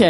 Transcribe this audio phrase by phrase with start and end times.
[0.00, 0.06] Ok,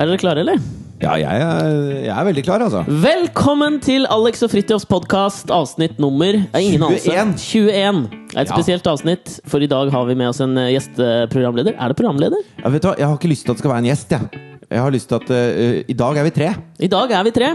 [0.00, 0.60] er dere klare, eller?
[1.02, 1.66] Ja, jeg er,
[2.06, 2.86] jeg er veldig klar, altså.
[2.88, 7.34] Velkommen til Alex og Fridtjofs podkast, avsnitt nummer ja, ingen 21.
[7.36, 7.98] 21.
[8.30, 8.56] Det er et Ja.
[8.56, 11.76] spesielt avsnitt, for i dag har vi med oss en eh, gjesteprogramleder.
[11.76, 12.48] Er det programleder?
[12.62, 12.96] Ja, vet du hva?
[12.96, 14.16] Jeg har ikke lyst til at det skal være en gjest.
[14.16, 14.42] Jeg,
[14.72, 16.50] jeg har lyst til at eh, I dag er vi tre.
[16.80, 17.52] I dag er vi tre.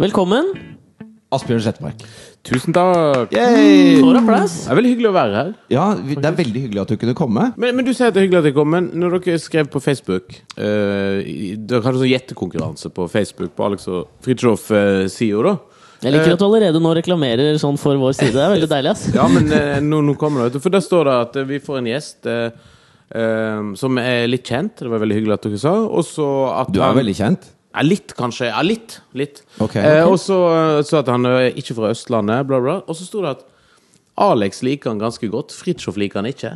[0.00, 0.48] Velkommen.
[1.28, 2.08] Asbjørn Slettemark.
[2.42, 3.30] Tusen takk.
[3.30, 4.00] Yay!
[4.02, 4.54] Applaus.
[4.64, 5.50] Det er veldig hyggelig å være her.
[5.70, 7.44] Ja, vi- det er veldig hyggelig at du kunne komme.
[7.56, 9.68] Men, men du sier at det er hyggelig at jeg kom, men når dere skrev
[9.70, 15.54] på Facebook eh, i- Dere hadde sånn gjettekonkurranse på Facebook på Alex og Fridtjof-sida, da.
[16.02, 18.34] Jeg liker at du allerede nå reklamerer sånn for vår side.
[18.34, 18.90] Det er veldig deilig.
[18.90, 19.04] ass.
[19.14, 20.64] Ja, men eh, nå, nå kommer det, vet du.
[20.66, 22.50] For der står det at eh, vi får en gjest eh,
[23.14, 24.82] eh, som er litt kjent.
[24.82, 25.76] Det var veldig hyggelig at dere sa.
[25.86, 26.26] Og så
[26.58, 27.46] at Du er han- veldig kjent.
[27.74, 28.50] Ja, litt, kanskje.
[28.50, 28.98] Ja, litt.
[29.16, 29.42] litt.
[29.60, 29.76] Ok.
[29.80, 30.36] Eh, og så
[30.84, 32.74] så at han er ikke fra Østlandet, bla, bla.
[32.86, 33.44] Og så sto det at
[34.20, 35.54] Alex liker han ganske godt.
[35.56, 36.52] Fridtjof liker han ikke.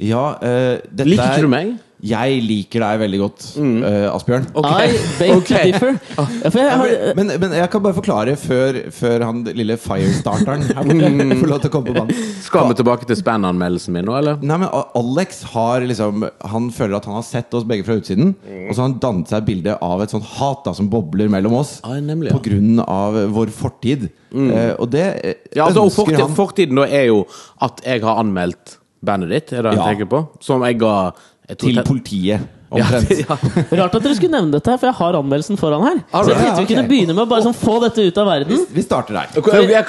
[0.00, 1.74] Ja, eh, dette Liker er- ikke du meg?
[2.02, 4.48] Jeg liker deg veldig godt, uh, Asbjørn.
[4.58, 4.86] I
[5.20, 5.92] beg to differ.
[6.16, 10.64] Ja, for jeg har, men, men jeg kan bare forklare før, før han lille firestarteren
[10.66, 12.24] her borte får lov til å komme på banen.
[12.42, 14.42] Skal vi tilbake til span-anmeldelsen min nå, eller?
[14.42, 18.00] Nei, men A- Alex har liksom Han føler at han har sett oss begge fra
[18.02, 18.34] utsiden.
[18.66, 21.30] Og så har han dannet seg et bilde av et sånt hat da som bobler
[21.30, 21.76] mellom oss.
[21.86, 22.38] Ja, nemlig, ja.
[22.38, 24.08] På grunn av vår fortid.
[24.34, 27.22] Eh, og det eh, Ja, altså, og ønsker fortid, han Fortiden da er jo
[27.62, 29.86] at jeg har anmeldt bandet ditt, er det Ja.
[29.90, 30.20] tenker på?
[30.42, 32.50] Som jeg ga tror til politiet.
[32.72, 33.10] Omtrent.
[33.28, 33.36] ja.
[33.82, 35.98] Rart at dere skulle nevne dette, her, for jeg har anmeldelsen foran her.
[36.08, 38.30] Så jeg ja, tenkte vi kunne begynne med å bare sånn få dette ut av
[38.30, 38.62] verden.
[38.72, 39.34] Vi starter der.
[39.36, 39.82] Ja,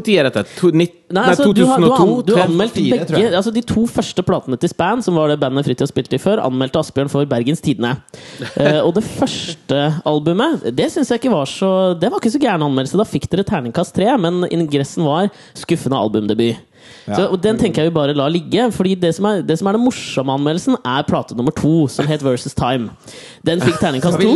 [0.00, 0.46] tid er dette?
[0.56, 2.00] To, Nei, nei, altså, du har, du 2002?
[2.00, 3.22] an- du har tre- anmeldt begge.
[3.36, 6.40] Altså De to første platene til Span, som var det bandet Fridtjof spilte i før,
[6.46, 7.96] anmeldte Asbjørn for Bergens Tidende.
[8.54, 11.70] Uh, og det første albumet, det syns jeg ikke var så
[12.00, 13.00] Det var ikke så gæren anmeldelse.
[13.00, 16.69] Da fikk dere terningkast tre, men ingressen var skuffende albumdebut.
[17.06, 18.68] Så, og Den tenker jeg vi bare la ligge.
[18.74, 22.08] Fordi det som, er, det som er den morsomme anmeldelsen, er plate nummer to, som
[22.10, 22.90] het Versus Time.
[23.46, 24.34] Den fikk terningkast to.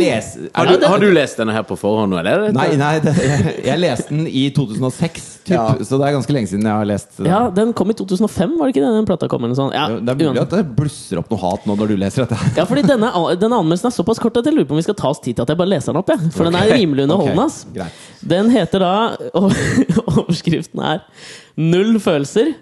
[0.55, 2.49] Har du, har du lest denne her på forhånd eller?
[2.55, 5.65] Nei, nei det, jeg, jeg leste den i 2006, typ, Ja.
[5.85, 7.27] så det er ganske lenge siden jeg har lest den.
[7.29, 8.93] Ja, Den kom i 2005, var det ikke det?
[8.97, 9.71] Den plata kom eller sånn?
[9.77, 12.37] Ja, Det er mulig at det blusser opp noe hat nå når du leser dette.
[12.57, 13.11] Ja, fordi denne,
[13.43, 15.35] denne anmeldelsen er såpass kort at jeg lurer på om vi skal ta oss tid
[15.37, 16.09] til at jeg bare leser den opp.
[16.09, 16.31] Jeg.
[16.35, 17.47] For den er rimelig underholdende.
[17.71, 17.89] Okay.
[18.35, 18.93] Den heter da
[20.17, 21.03] Overskriften er
[21.57, 22.53] 'Null følelser'.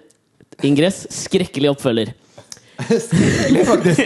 [0.63, 2.13] Ingress 'Skrekkelig oppfølger'.
[2.83, 3.99] Skrekkelig, faktisk.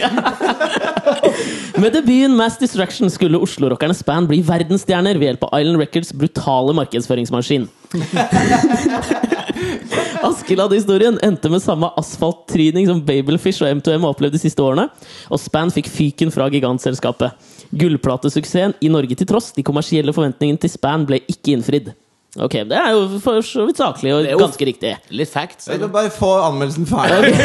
[1.78, 6.74] Med debuten Mass Distraction skulle Oslo-rockerne Span bli verdensstjerner ved hjelp av Island Records brutale
[6.76, 7.68] markedsføringsmaskin.
[10.28, 14.88] Askeladd-historien endte med samme asfalttryning som Babelfish og M2M har opplevd de siste årene,
[15.32, 17.30] og Span fikk fyken fra gigantselskapet.
[17.78, 21.88] Gullplatesuksessen i Norge til tross, de kommersielle forventningene til Span ble ikke innfridd.
[22.38, 24.92] Ok, Det er jo for så vidt saklig og ganske riktig.
[25.10, 25.66] Litt facts.
[25.70, 27.32] Vil bare få anmeldelsen ferdig.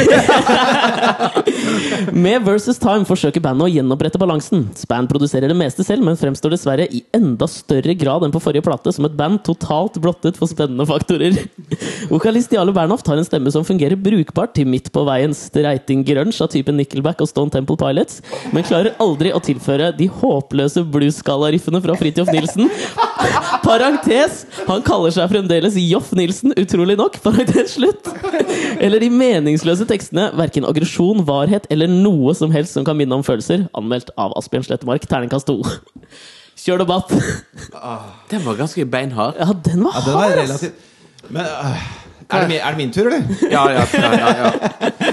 [2.26, 4.68] Med Versus Time forsøker bandet å gjenopprette balansen.
[4.78, 8.66] Span produserer det meste selv, men fremstår dessverre i enda større grad enn på forrige
[8.68, 11.34] plate som et band totalt blottet for spennende faktorer.
[12.14, 16.38] Vokalist Jarle Bernhoft har en stemme som fungerer brukbart til midt på veien streiting grunge
[16.44, 18.22] av typen Nickelback og Stone Temple Pilots,
[18.54, 22.70] men klarer aldri å tilføre de håpløse blues-skala-riffene fra Fridtjof Nilsen.
[23.66, 27.18] Parentes, han kaller seg fremdeles Joff Nilsen, utrolig nok.
[27.24, 28.10] Parentes slutt.
[28.84, 30.30] Eller de meningsløse tekstene.
[30.40, 33.68] Verken aggresjon, varhet eller noe som helst som kan minne om følelser.
[33.78, 35.60] Anmeldt av Asbjørn Slettemark, terningkast 2.
[36.64, 37.12] Kjør debatt.
[38.32, 39.40] Den var ganske beinhard.
[39.40, 41.84] Ja, den var Ja, den var hard, relativt Men øh,
[42.30, 43.24] er, det min, er det min tur, eller?
[43.52, 45.12] Ja, ja, ja, ja, ja.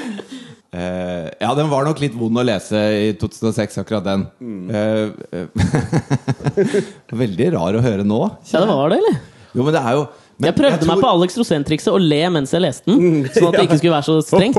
[0.71, 4.23] Eh, ja, den var nok litt vond å lese i 2006, akkurat den.
[4.39, 4.69] Mm.
[4.71, 6.77] Uh, uh,
[7.23, 8.21] veldig rar å høre nå.
[8.53, 9.19] Ja, det var det, eller?
[9.55, 10.05] Jo, men det er jo
[10.41, 13.27] Jeg prøvde meg tror- på Alex Rosén-trikset å le mens jeg leste den.
[13.35, 14.57] Sånn at det ikke skulle være så strengt.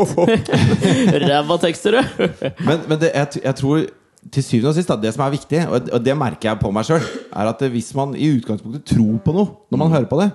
[1.27, 2.27] Ræva tekster, du!
[2.67, 3.87] Men, men det, jeg, jeg tror
[4.31, 6.69] til syvende og sist da, det som er viktig, og, og det merker jeg på
[6.75, 7.01] meg sjøl,
[7.33, 10.27] er at hvis man i utgangspunktet tror på noe når man hører på det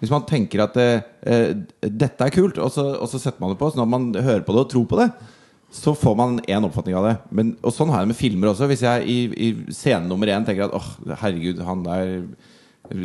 [0.00, 1.52] Hvis man tenker at eh, eh,
[1.86, 4.42] dette er kult, og så, og så setter man det på, så når man hører
[4.46, 5.06] på det og tror på det,
[5.70, 7.14] så får man én oppfatning av det.
[7.30, 8.66] Men, og sånn har jeg det med filmer også.
[8.70, 10.86] Hvis jeg i, i scene nummer én tenker at åh,
[11.20, 12.12] herregud, han der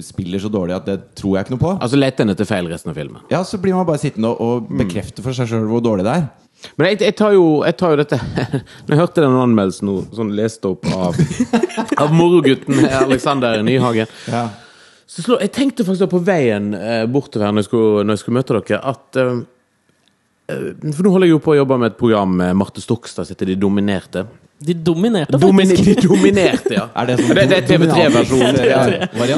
[0.05, 1.73] spiller så dårlig at det tror jeg ikke noe på.
[1.83, 3.21] Altså Let den etter feil resten av filmen.
[3.31, 4.39] Ja, så blir man bare sittende og,
[4.69, 6.25] og bekrefte for seg sjøl hvor dårlig det er.
[6.77, 8.17] Men jeg, jeg, tar jo, jeg tar jo dette
[8.87, 11.17] Når jeg hørte den anmeldelsen sånn lest opp av,
[12.05, 14.45] av morogutten Alexander Nyhagen Ja.
[15.03, 18.23] så slå, Jeg tenkte faktisk på veien eh, bortover her når jeg skulle, når jeg
[18.23, 19.41] skulle møte dere, at eh,
[20.93, 23.35] For nå holder jeg jo på å jobbe med et program med Marte Stokstad som
[23.35, 24.23] heter De dominerte.
[24.63, 26.01] De dominerte, Domine, faktisk.
[26.01, 26.85] de dominerte, ja.
[27.01, 28.59] Er det sånn det, det er TV3-versjonen.
[28.63, 29.37] Ja.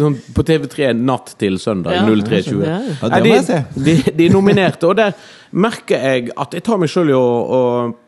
[0.00, 2.64] Sånn på TV3 natt til søndag Ja, 03.20.
[2.64, 2.80] ja,
[3.16, 3.60] det må jeg se.
[3.74, 5.14] De, de nominerte, og der
[5.50, 7.60] merker jeg at jeg tar meg sjøl i å, å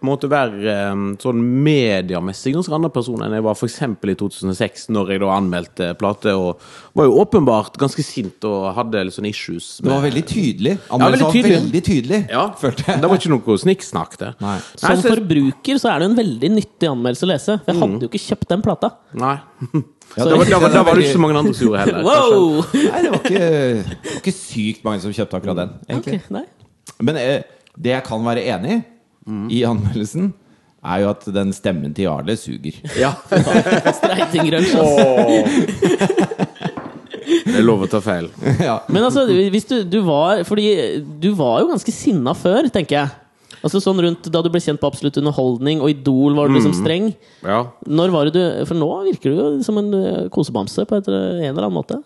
[0.07, 3.81] måtte være eh, sånn mediemessig ganske annen person enn jeg var f.eks.
[3.83, 6.63] i 2006, når jeg da anmeldte plate, og
[6.99, 9.73] var jo åpenbart ganske sint og hadde litt sånn issues.
[9.83, 10.77] Det var veldig tydelig.
[10.95, 11.59] Anmeldelsen ja, var tydelig.
[11.59, 13.03] veldig tydelig, ja, følte jeg.
[13.03, 14.17] Det var ikke noe snikksnakk.
[14.43, 14.57] Nei.
[14.77, 17.57] Som så- forbruker så er det jo en veldig nyttig anmeldelse å lese.
[17.65, 18.93] For jeg hadde jo ikke kjøpt den plata.
[19.19, 19.37] Nei.
[20.13, 22.03] Ja, Da var, da, var, da var det ikke så mange andre som gjorde heller.
[22.11, 22.59] Wow!
[22.77, 25.71] Nei, det var ikke, det var ikke sykt mange som kjøpte akkurat den.
[25.89, 26.43] egentlig Ok, nei.
[27.09, 27.47] Men eh,
[27.81, 28.83] det jeg kan være enig i
[29.57, 30.33] i anmeldelsen,
[30.85, 32.75] er jo at den stemmen til Jarle suger.
[33.01, 33.13] Ja.
[33.31, 34.83] Streitinggrunge.
[34.83, 36.43] ass.
[37.47, 38.29] Det er lov å ta feil.
[38.61, 38.81] ja.
[38.93, 40.67] Men altså, hvis du, du var Fordi
[41.23, 43.09] du var jo ganske sinna før, tenker jeg.
[43.63, 46.75] Altså sånn rundt Da du ble kjent på Absolutt underholdning og Idol, var du liksom
[46.77, 47.13] streng.
[47.47, 47.65] Ja.
[47.87, 51.11] Når var det du For nå virker du jo som en eh, kosebamse på et,
[51.13, 52.01] en eller annen måte.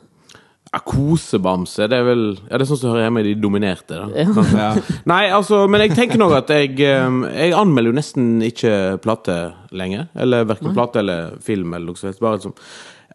[0.73, 4.01] Ja, Kosebamse, det er vel Ja, det er sånn som hører hjemme i de dominerte.
[4.03, 4.09] Da.
[4.13, 4.45] Ja.
[4.57, 4.99] Ja.
[5.09, 7.07] Nei, altså, men jeg tenker nok at jeg eh,
[7.39, 8.75] Jeg anmelder jo nesten ikke
[9.05, 9.39] plate
[9.77, 10.11] lenger.
[10.19, 12.21] Eller verken plate eller film eller noe sånt.
[12.21, 12.57] Bare liksom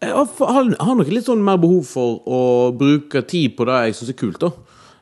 [0.02, 2.42] Jeg har, har har nok litt sånn mer behov for å
[2.74, 4.50] bruke tid på det jeg syns er kult, da.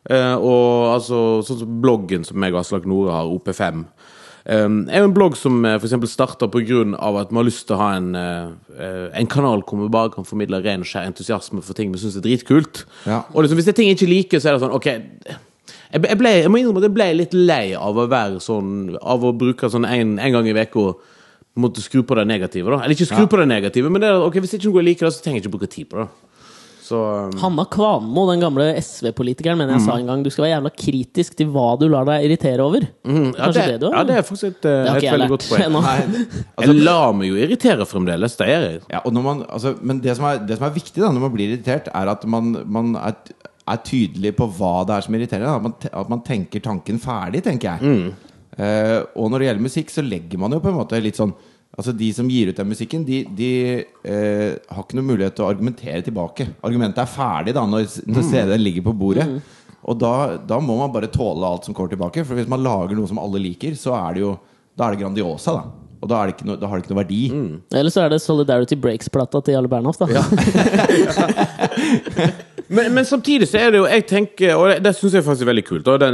[0.08, 3.84] Eh, og altså, sånn som bloggen som jeg og Aslak Nore har, OP5.
[4.50, 5.92] Um, er jo en blogg som uh, f.eks.
[6.08, 6.78] starta pga.
[6.96, 10.10] at vi har lyst til å ha en, uh, eh, en kanal hvor vi bare
[10.14, 12.86] kan formidle ren og skjær entusiasme for ting vi syns er dritkult.
[13.04, 13.20] Ja.
[13.34, 14.88] Og liksom, hvis det er ting jeg ikke liker, så er det sånn OK.
[14.88, 18.96] Jeg, jeg, ble, jeg må innrømme at jeg ble litt lei av å være sånn
[19.02, 20.84] Av å bruke sånn en, en gang i uka
[21.60, 22.70] måtte skru på det negative.
[22.70, 23.30] da Eller ikke skru Ja.
[23.30, 25.40] på det negative, men det er, okay, hvis ikke noe jeg liker det, så trenger
[25.40, 26.08] jeg ikke bruke tid på det.
[26.90, 30.54] Så um, Hanna Kvanmo, den gamle SV-politikeren, mener jeg sa en gang du skal være
[30.56, 32.86] jævla kritisk til hva du lar deg irritere over.
[32.88, 33.98] ja, Kanskje det, det du har?
[34.00, 35.76] ja, det er faktisk et, uh, et veldig godt poeng.
[35.76, 36.24] Nei,
[36.56, 38.34] altså, Jeg lar meg jo irritere fremdeles.
[38.40, 38.80] Det er jeg.
[38.90, 41.26] Ja, og når man, altså, men det som, er, det som er viktig da når
[41.28, 43.14] man blir irritert, er at man, man er,
[43.70, 45.46] er tydelig på hva det er som irriterer.
[45.52, 48.10] At, man, at man tenker tanken ferdig, tenker jeg.
[48.60, 51.32] Eh, og når det gjelder musikk, så legger man jo på en måte litt sånn
[51.78, 53.50] Altså De som gir ut den musikken, de, de
[54.02, 56.48] eh, har ikke noen mulighet til å argumentere tilbake.
[56.66, 59.26] Argumentet er ferdig da når, når CD-en ligger på bordet.
[59.86, 62.24] Og da, da må man bare tåle alt som kommer tilbake.
[62.26, 64.32] For hvis man lager noe som alle liker, så er det jo
[64.76, 65.62] Da er det Grandiosa, da.
[66.00, 67.22] Og da, det noe, da har det ikke noe verdi.
[67.76, 70.00] Eller så er det Solidarity Breaks-plata til Jarle Bernhoft.
[70.00, 70.06] da
[72.70, 75.42] Men, men samtidig så er det jo Jeg tenker, og det, det syns jeg faktisk
[75.42, 75.86] er veldig kult.
[75.86, 76.12] Det,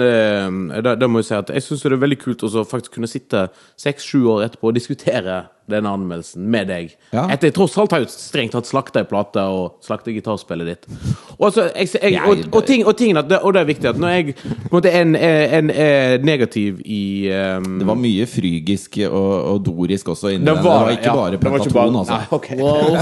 [0.85, 3.11] det, det må jeg si at jeg syns det er veldig kult å faktisk kunne
[3.11, 6.93] sitte seks-sju år etterpå og diskutere denne anmeldelsen med deg.
[7.11, 7.27] Ja.
[7.33, 10.89] Etter jeg tross alt har jo strengt tatt slakta ei plate og slakta gitarspillet ditt.
[11.37, 14.15] Og, så, jeg, jeg, og, og, ting, og, ting, og det er viktig at når
[14.15, 17.29] jeg på en måte er, en, er, en, negativ i
[17.59, 20.63] um, Det var mye frygisk og, og dorisk også inni det den.
[20.63, 22.17] Det var ikke ja, bare pentaton, altså.
[22.17, 22.57] Nei, okay.
[22.61, 22.97] Wow.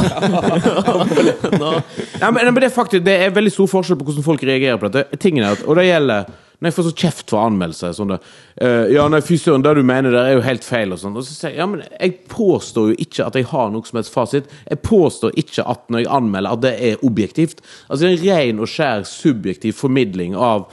[1.61, 1.75] Nå,
[2.22, 4.81] Ja, men, men det er faktisk Det er veldig stor forskjell på hvordan folk reagerer
[4.81, 5.20] på dette.
[5.20, 6.32] Tingen er at, Og det gjelder
[6.64, 7.93] når jeg får så kjeft for anmeldelser.
[7.93, 8.16] Sånn det,
[8.64, 10.94] uh, ja, nei, fy søren, det du mener der er jo helt feil.
[10.96, 13.69] Og sånn Og så sier jeg ja, men jeg påstår jo ikke at jeg har
[13.75, 14.49] noe som helst fasit.
[14.70, 17.61] Jeg påstår ikke at når jeg anmelder, at det er objektivt.
[17.90, 20.64] Altså det er en ren og skjær subjektiv formidling av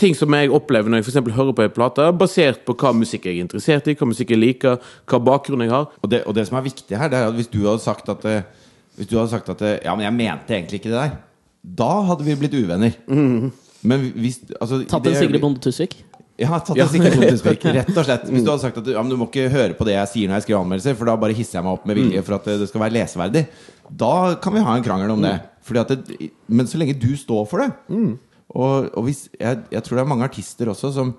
[0.00, 3.26] ting som jeg opplever når jeg eksempel hører på en plate, basert på hva musikk
[3.28, 5.90] jeg er interessert i, hva musikk jeg liker, hva bakgrunn jeg har.
[6.00, 8.08] Og det, og det som er viktig her, det er at hvis du hadde sagt
[8.12, 8.46] at eh,
[8.96, 11.18] Hvis du hadde sagt at eh, Ja, men jeg mente egentlig ikke det der.
[11.62, 12.96] Da hadde vi blitt uvenner.
[13.86, 15.98] Men hvis altså, tatt en Sigrid Bonde Tusvik.
[16.40, 17.66] Ja, tatt en Sigrid Bonde Tusvik.
[17.78, 18.26] Rett og slett.
[18.28, 20.30] Hvis du hadde sagt at du, ja, du må ikke høre på det jeg sier
[20.30, 22.48] når jeg skriver anmeldelser, for da bare hisser jeg meg opp med vilje for at
[22.62, 23.44] det skal være leseverdig.
[24.04, 25.36] Da kan vi ha en krangel om det.
[25.80, 27.68] At det men så lenge du står for det
[28.50, 31.12] Og, og hvis, jeg, jeg tror det er mange artister også som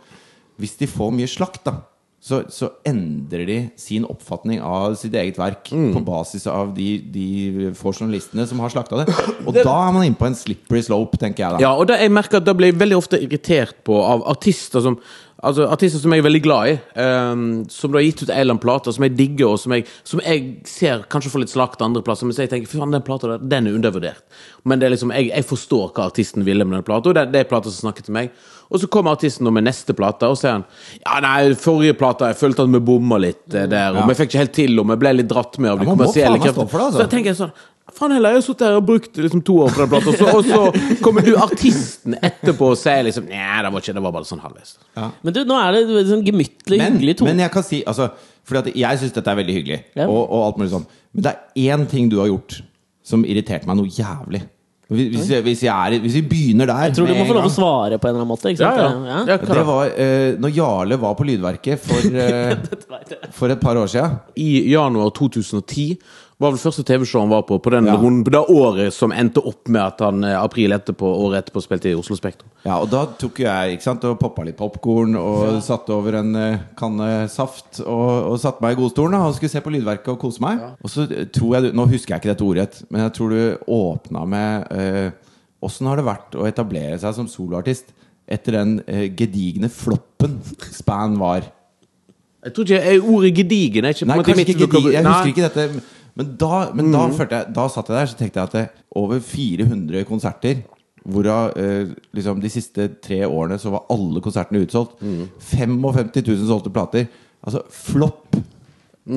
[0.60, 1.77] Hvis de får mye slakt, da
[2.21, 7.71] så, så endrer de sin oppfatning av sitt eget verk på basis av de, de
[7.77, 9.15] få journalistene som har slakta det.
[9.47, 11.63] Og da er man inne på en slippery slope, tenker jeg da.
[11.65, 14.85] Ja, og da, jeg merker at da blir jeg veldig ofte irritert på av artister
[14.85, 15.01] som
[15.41, 18.35] Altså Artister som jeg er veldig glad i, um, som du har gitt ut en
[18.35, 21.53] eller annen plate som jeg digger, og som jeg, som jeg ser kanskje får litt
[21.55, 24.21] slakt andre plasser, men så jeg tenker fy faen, den plata der, den er undervurdert.
[24.69, 27.25] Men det er liksom, jeg, jeg forstår hva artisten ville med den plata, og det,
[27.33, 28.29] det er plata som snakker til meg.
[28.71, 30.63] Og så kommer artisten med neste plate, og sier han
[31.05, 34.05] Ja, nei, forrige plate, jeg følte at vi bomma litt eh, der, og Ja.
[34.07, 36.39] vi fikk ikke helt til, og vi ble litt dratt med av de Ja, kommersielle
[36.39, 36.91] det, altså.
[36.95, 37.51] Så jeg tenker sånn
[37.91, 40.15] Faen heller, jeg har sittet her og brukt liksom to år på den plata, og,
[40.15, 44.03] så- og så kommer du artisten etterpå og sier liksom Nei, det var ikke det
[44.05, 44.77] var bare sånn halvveis.
[45.23, 47.33] Men du, nå er det sånn gemyttlig, hyggelig tone.
[47.33, 48.11] men jeg kan si altså,
[48.47, 49.83] Fordi jeg syns dette er veldig hyggelig.
[49.99, 50.07] Ja.
[50.07, 52.61] Og, og alt mulig sånn Men det er én ting du har gjort
[53.03, 54.43] som irriterte meg noe jævlig.
[54.91, 57.45] Hvis, jeg- hvis, jeg er, hvis vi begynner der Jeg tror du må få lov
[57.48, 58.51] å svare på en eller annen måte.
[58.51, 59.05] Ikke Ja, sant?
[59.07, 59.19] ja.
[59.31, 62.55] ja Det var eh, når Jarle var på Lydverket for, eh,
[63.31, 64.19] for et par år siden.
[64.36, 65.95] I januar 2010
[66.41, 67.95] var vel første TV-show han var på, på, den Ja.
[68.00, 71.91] runden- det året som endte opp med at han eh, april etterpå, året etterpå spilte
[71.91, 72.50] i Oslo Spektrum.
[72.65, 76.36] Ja, og da tok jeg ikke sant, og poppa litt popkorn og satte over en
[76.36, 80.19] eh, kanne saft og, og satte meg i godstolen og skulle se på Lydverket og
[80.19, 80.60] kose meg.
[80.81, 83.71] Og så eh, tror jeg Nå husker jeg ikke dette ordrett, men jeg tror du
[83.71, 85.13] åpna med
[85.62, 87.93] Åssen øh, har det vært å etablere seg som soloartist
[88.31, 90.39] etter den øh, gedigne floppen
[90.71, 91.45] Span var?
[92.41, 94.93] Jeg tror ikke jeg, Ordet gedigen er ikke på Nei, en måte mitt gedigen.
[94.95, 95.83] Jeg husker ikke dette.
[96.20, 98.86] Men da, men da følte jeg Da satt jeg der, så tenkte jeg at det,
[99.00, 100.63] over 400 konserter
[101.01, 105.00] Hvorav eh, liksom de siste tre årene så var alle konsertene utsolgt.
[105.01, 107.08] 55 000 solgte plater.
[107.41, 108.38] Altså flopp!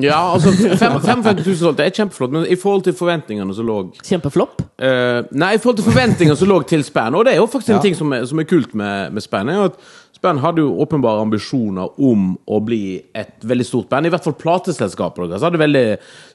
[0.01, 3.75] Ja, altså fem- 55 000 solgte er kjempeflott, men i forhold til forventningene som lå
[4.01, 4.63] Kjempeflopp.
[4.81, 7.75] Uh, nei, i forhold til forventningene som lå til Span, og det er jo faktisk
[7.75, 9.77] en ting som er, som er kult med, med Span, er jo at
[10.15, 14.07] Span hadde jo åpenbare ambisjoner om å bli et veldig stort band.
[14.07, 15.81] I hvert fall plateselskapet deres hadde veldig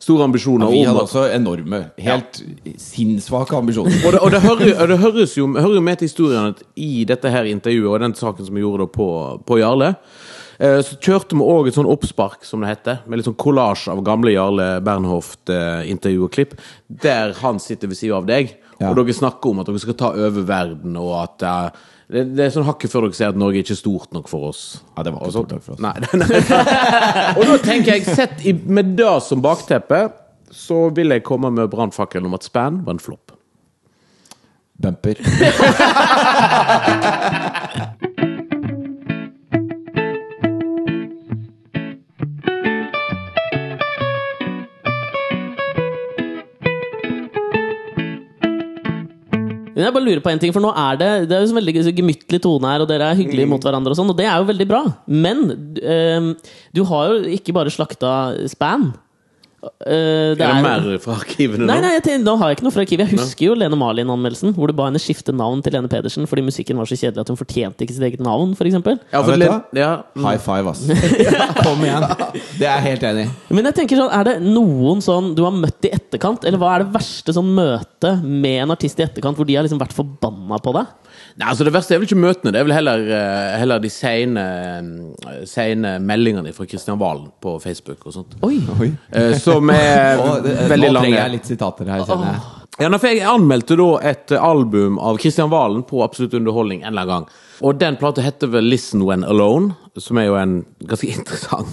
[0.02, 0.68] store ambisjoner.
[0.68, 2.42] Vi hadde om, også enorme, helt
[2.76, 3.96] sinnssvake ambisjoner.
[4.04, 7.32] og det, og det, hører, det høres jo hører med til historien at i dette
[7.32, 9.06] her intervjuet og den saken som vi gjorde på,
[9.48, 9.94] på Jarle,
[10.60, 13.88] eh, så kjørte vi òg et sånn oppspark, som det heter, med litt sånn kollasj
[13.94, 16.52] av gamle Jarle Bernhoft-intervju og klipp,
[16.88, 18.88] der han sitter ved siden av deg, Ja.
[18.90, 21.80] og dere snakker om at dere skal ta over verden, og at eh,
[22.10, 24.50] det, det er sånn hakket før dere ser at Norge er ikke stort nok for
[24.50, 24.62] oss.
[24.96, 25.82] Ja, det var ikke stort nok for oss.
[25.86, 26.40] Nei, nei.
[27.36, 30.00] og da tenker jeg, sett i, med det som bakteppe,
[30.50, 33.26] så vil jeg komme med brannfakkelen om at Span var en flopp.
[34.80, 35.16] Bumper.
[49.80, 51.56] Men jeg bare lurer på en ting, for nå er det Det er jo så
[51.56, 53.54] veldig gemyttlig tone her, og dere er hyggelige Mm.
[53.56, 54.82] mot hverandre, og sånn, og det er jo veldig bra.
[55.08, 55.46] Men
[55.80, 56.34] ehm,
[56.76, 58.12] du har jo ikke bare slakta
[58.52, 58.92] Span.
[59.60, 61.66] Uh, det er det er- mer fra arkivene nå?
[61.68, 63.10] nei, jeg tenker, nå har jeg ikke noe fra arkivet.
[63.10, 66.44] Jeg husker jo Lene Marlin-anmeldelsen, hvor du ba henne skifte navn til Lene Pedersen fordi
[66.46, 68.72] musikken var så kjedelig at hun fortjente ikke sitt eget navn, f.eks.
[69.12, 69.36] Ja, for
[69.76, 70.24] ja, mm.
[70.24, 70.86] High five, ass.
[71.64, 72.08] Kom igjen.
[72.60, 73.30] Det er jeg helt enig i.
[73.52, 76.74] Men jeg tenker sånn, er det noen sånn du har møtt i etterkant, eller hva
[76.74, 79.94] er det verste sånn møte med en artist i etterkant, hvor de har liksom vært
[79.96, 80.90] forbanna på deg?
[81.38, 83.90] Nei, altså Det verste er vel ikke møtene, det er vel heller, eh, heller de
[83.92, 84.44] sene,
[85.86, 88.34] eh, meldingene fra Kristian Valen på Facebook og sånt.
[88.42, 88.58] Oi!
[88.80, 88.90] Oi.
[89.12, 91.04] Eh, Som er det, veldig nå lange.
[91.06, 92.40] trenger jeg litt sitater her, kjenner jeg.
[92.80, 97.02] Ja, for Jeg anmeldte da et album av Kristian Valen på Absolutt Underholdning en eller
[97.06, 97.46] annen gang.
[97.60, 101.68] Og den plata heter vel 'Listen When Alone', som er jo en ganske interessant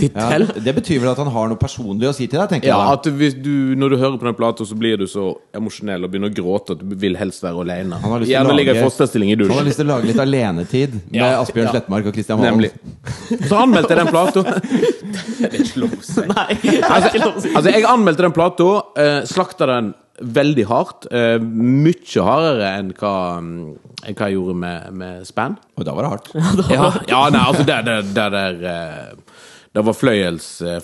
[0.00, 0.46] Ja, tittel.
[0.64, 2.86] det betyr vel at han har noe personlig å si til deg, tenker Ja, jeg.
[2.88, 6.04] Ja, at hvis du, Når du hører på den plata, så blir du så emosjonell
[6.04, 8.00] og begynner å gråte at du vil helst være alene.
[8.02, 10.18] Han har lyst til å i lage- i Han har lyst til å lage litt
[10.24, 11.72] alenetid med Ja, Asbjørn ja.
[11.76, 12.50] Slettmark og Kristian Holm.
[12.50, 12.72] Nemlig.
[13.46, 14.42] Så anmeldte jeg den plata.
[15.40, 16.20] Det er ikke lov å si.
[16.28, 17.50] Nei, det ikke lov å si.
[17.56, 18.66] Altså, jeg anmeldte den plata,
[18.98, 21.06] uh, slakta den veldig hardt.
[21.10, 23.50] Uh, mye hardere enn hva, enn
[24.00, 25.56] hva jeg gjorde med, med Span.
[25.76, 26.30] Og da var det hardt.
[26.74, 29.29] Ja, ja nei, altså, det der, der, der eh,
[29.72, 30.78] Det var fløyels, eh,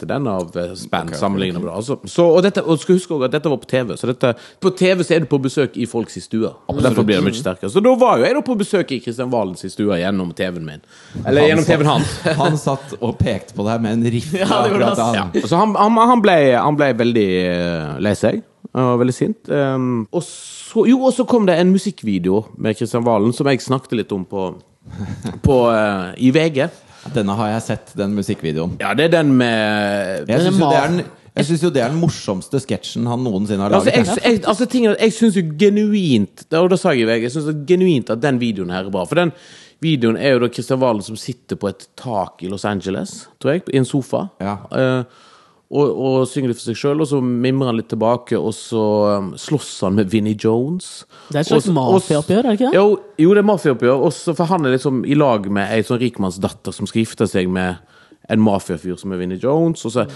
[0.00, 1.74] den av eh, okay, sammenlignet med det.
[1.76, 3.92] Altså, så, og, dette, og skal huske også at dette var på TV.
[3.94, 6.56] Så dette, på TV så er du på besøk i folks stuer.
[6.66, 7.70] Og Derfor blir det mye sterkere.
[7.70, 10.82] Så da var jo jeg da på besøk i Kristian Valens stue gjennom TV-en min.
[11.22, 12.16] Eller Han gjennom TV-en hans.
[12.40, 14.42] Han satt og pekte på deg med en rifle.
[14.48, 15.14] Ja, han.
[15.14, 15.46] Ja.
[15.46, 18.42] Så han, han, han, ble, han ble veldig eh, lei seg.
[18.74, 19.46] Og veldig sint.
[19.46, 23.62] Um, og så, jo, og så kom det en musikkvideo med Kristian Valen som jeg
[23.62, 24.50] snakket litt om på,
[25.46, 26.66] på uh, i VG.
[27.14, 28.76] Denne har jeg sett, den musikkvideoen.
[28.80, 31.04] Ja, det er den med Jeg syns jo, det er den-
[31.38, 34.06] jeg jo det er den morsomste sketsjen han noensinne har Altså, laget.
[34.08, 34.66] jeg, jeg, altså
[34.98, 38.70] jeg syns jo genuint Og da sa jeg i Jeg synes genuint at den videoen
[38.74, 39.04] her er bra.
[39.06, 39.30] For den
[39.80, 43.52] videoen er jo da Kristian Valen som sitter på et tak i Los Angeles, tror
[43.52, 44.24] jeg, i en sofa.
[44.40, 44.56] Ja.
[44.72, 45.04] Eh,
[45.68, 48.82] og, og synger litt for seg sjøl, og så mimrer han litt tilbake, og så
[49.20, 51.02] um, slåss han med Vinnie Jones.
[51.28, 52.78] Det er et slags mafiaoppgjør, er det ikke det?
[52.78, 52.86] Jo,
[53.20, 54.06] jo det er mafiaoppgjør.
[54.30, 57.84] For han er liksom i lag med ei sånn rikmannsdatter som skal gifte seg med
[58.32, 59.84] en mafiafyr som er Vinnie Jones.
[59.84, 60.08] Og så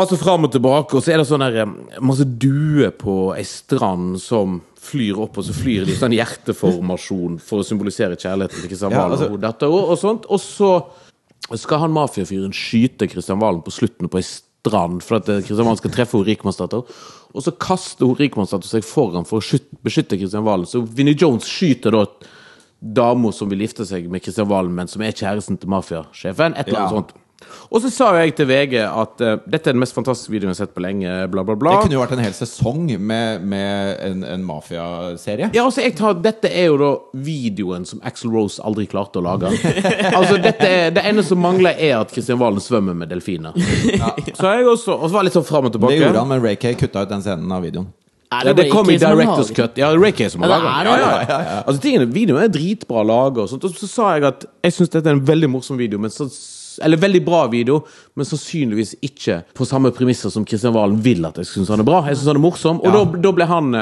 [0.00, 3.44] masse fram og tilbake, og så er det sånn der, eh, masse duer på ei
[3.44, 8.72] strand som flyr opp, og så flyr de sånn hjerteformasjon for å symbolisere kjærligheten til
[8.72, 10.24] Kristian Ja, Valen altså- og og, og sånt.
[10.30, 15.24] Og så skal han mafiafyren skyte Kristian Valen på slutten på ei strand for at
[15.26, 16.82] Kristian Valen skal treffe rikmannsdatter.
[17.34, 20.66] Og så kaster hun rikmannsdatter seg foran for å beskytte Kristian Valen.
[20.66, 22.04] Så Vinnie Jones skyter da
[22.80, 26.56] dama som vil gifte seg med Kristian Valen, men som er kjæresten til mafiasjefen.
[26.56, 26.96] Et eller annet Ja.
[27.00, 27.12] sånt.
[27.70, 30.58] Og så sa jeg til VG at uh, dette er den mest fantastiske videoen jeg
[30.58, 31.12] har sett på lenge.
[31.32, 31.76] Bla, bla, bla.
[31.76, 35.50] Det kunne jo vært en hel sesong med, med en, en mafiaserie.
[35.56, 36.90] Ja, altså jeg tar, Dette er jo da
[37.26, 39.52] videoen som Axel Rose aldri klarte å lage.
[40.18, 43.56] altså dette er, Det ene som mangler, er at Kristian Valen svømmer med delfiner.
[43.56, 45.96] Så jeg også, og så var jeg litt sånn fram og tilbake.
[45.96, 47.88] Det gjorde han, men Ray Kay kutta ut den scenen av videoen.
[48.30, 49.78] Er Ja, det kom i Directors Cut.
[49.78, 50.92] Ja, Ray Kay som har Ja, det er den.
[50.92, 51.62] det, Ja, ja, ja.
[51.66, 53.64] Altså, tingene, videoen er dritbra laga, og.
[53.64, 56.28] Og så sa jeg at jeg syns dette er en veldig morsom video, men så,
[56.82, 57.80] eller veldig bra video,
[58.14, 61.88] men sannsynligvis ikke på samme premisser som Kristian Valen vil at jeg syns han er
[61.88, 62.02] bra.
[62.08, 63.80] Jeg synes han er morsom, og da, da ble han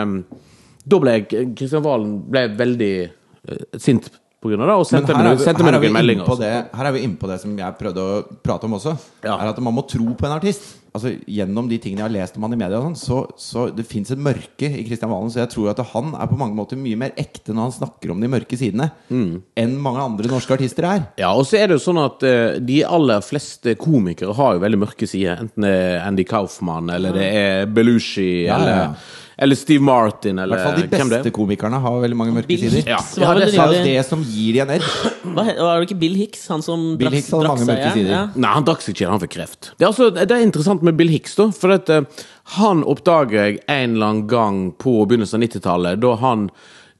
[0.89, 5.33] Da ble Kristian Valen ble veldig uh, sint på grunn av det, og sendte meg,
[5.37, 6.27] vi, sendte her meg vi noen meldinger.
[6.29, 8.93] på det, her er vi inne på det som jeg prøvde å prate om også.
[9.27, 9.35] Ja.
[9.35, 10.77] Er at Man må tro på en artist.
[10.95, 13.65] Altså Gjennom de tingene jeg har lest om han i media, og sånn, så, så
[13.75, 15.29] det fins et mørke i Kristian Valen.
[15.35, 18.15] Så jeg tror at han er på mange måter mye mer ekte når han snakker
[18.15, 19.43] om de mørke sidene, Mm.
[19.59, 21.05] enn mange andre norske artister er.
[21.21, 24.63] Ja, og så er det jo sånn at uh, de aller fleste komikere har jo
[24.65, 25.43] veldig mørke sider.
[25.45, 28.93] Enten det er Andy Kaufman, eller det er Belushi, ja, eller, ja.
[29.39, 31.35] Eller Steve Martin, eller I hvert fall de hvem det beste er.
[31.37, 32.81] komikerne har veldig mange mørke sider.
[32.91, 32.99] Ja.
[33.23, 35.13] Ja, det, det er jo det som gir de en edge.
[35.23, 36.43] Hva he- Var det ikke Bill Hicks?
[36.51, 38.11] Han som Bill Hicks hadde mange mørke sider.
[38.17, 38.25] Ja.
[38.35, 39.71] Nei, han drakk seg ikke, han fikk kreft.
[39.79, 41.49] Det er, altså, det er interessant med Bill Hicks, da.
[41.55, 42.27] For at, uh,
[42.59, 46.49] han oppdager jeg en eller annen gang på begynnelsen av 90-tallet, da han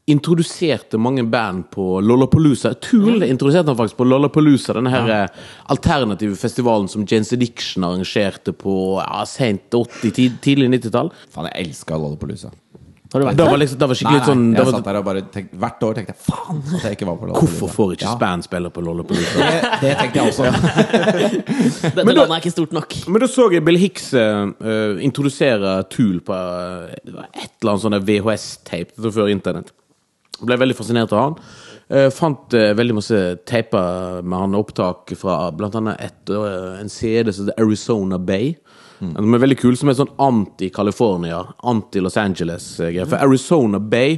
[0.09, 2.75] introduserte mange band på Lollapalooza.
[2.85, 5.21] Tool introduserte han faktisk på Lollapalooza, denne her ja.
[5.75, 11.13] alternative festivalen som Janes Addiction arrangerte på ja, sent 80-, tid- tidlig 90-tall.
[11.35, 12.55] Faen, jeg elska Lollapalooza.
[13.09, 13.51] Har du vært Da der?
[13.55, 15.85] var liksom, det var skikkelig nei, sånn jeg var, satt der og bare tenkte, Hvert
[15.87, 17.55] år tenkte jeg faen at jeg ikke var på Lollapalooza.
[17.55, 19.47] Hvorfor får ikke Ja, Span spille på Lollapalooza?
[19.49, 20.51] det, det tenkte jeg også.
[21.87, 22.99] Dette Men da- landet er ikke stort nok.
[23.09, 27.87] Men da så jeg Bill Hicks eh, eh, introdusere Tool på uh, et eller annet
[27.87, 29.73] sånn VHS-tape før internett.
[30.47, 31.39] Ble veldig fascinert av han.
[31.89, 37.33] Eh, fant eh, veldig masse teiper med han opptak fra annet et, eh, en CD
[37.33, 38.57] som heter Arizona Bay.
[38.99, 41.39] Som er veldig kul, som er sånn anti-California,
[41.71, 43.07] anti-Los Angeles-greier.
[43.07, 44.17] For Arizona Bay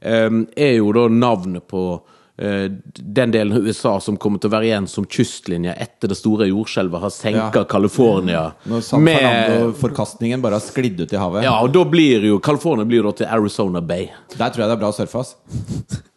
[0.00, 4.54] eh, er jo da navnet på eh, den delen av USA som kommer til å
[4.56, 7.64] være igjen som kystlinje etter det store jordskjelvet har senka Ja.
[7.70, 8.40] California.
[8.66, 11.44] Når San Fernando-forkastningen bare har sklidd ut i havet.
[11.46, 14.08] Ja, og da blir jo California blir da til Arizona Bay.
[14.34, 15.22] Der tror jeg det er bra å surfe.
[15.22, 15.36] ass.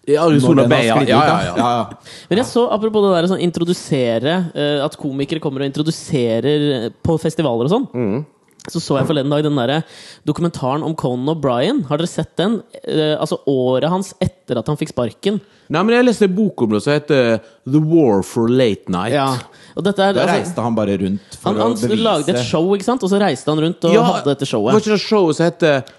[0.08, 0.95] I Arizona Bay, ja.
[1.03, 1.53] ja, ja, ja.
[1.58, 2.17] ja, ja.
[2.30, 6.89] Men jeg så, apropos det der sånn introdusere eh, At komikere kommer og introduserer eh,
[7.03, 7.88] på festivaler og sånn.
[7.93, 8.25] Mm.
[8.67, 9.84] Så så jeg forleden dag den der
[10.27, 11.84] dokumentaren om Conan O'Brien.
[11.88, 12.60] Har dere sett den?
[12.84, 15.39] Eh, altså året hans etter at han fikk sparken.
[15.67, 19.15] Nei, men jeg leste en bok om det som heter The War for Late Night.
[19.15, 19.30] Ja.
[19.75, 22.36] Og dette er, Da altså, reiste han bare rundt for han, han å bevise lagde
[22.36, 23.03] et show, ikke sant?
[23.03, 24.75] og så reiste han rundt og Ja, hadde dette showet.
[24.75, 25.95] Var ikke det showet som heter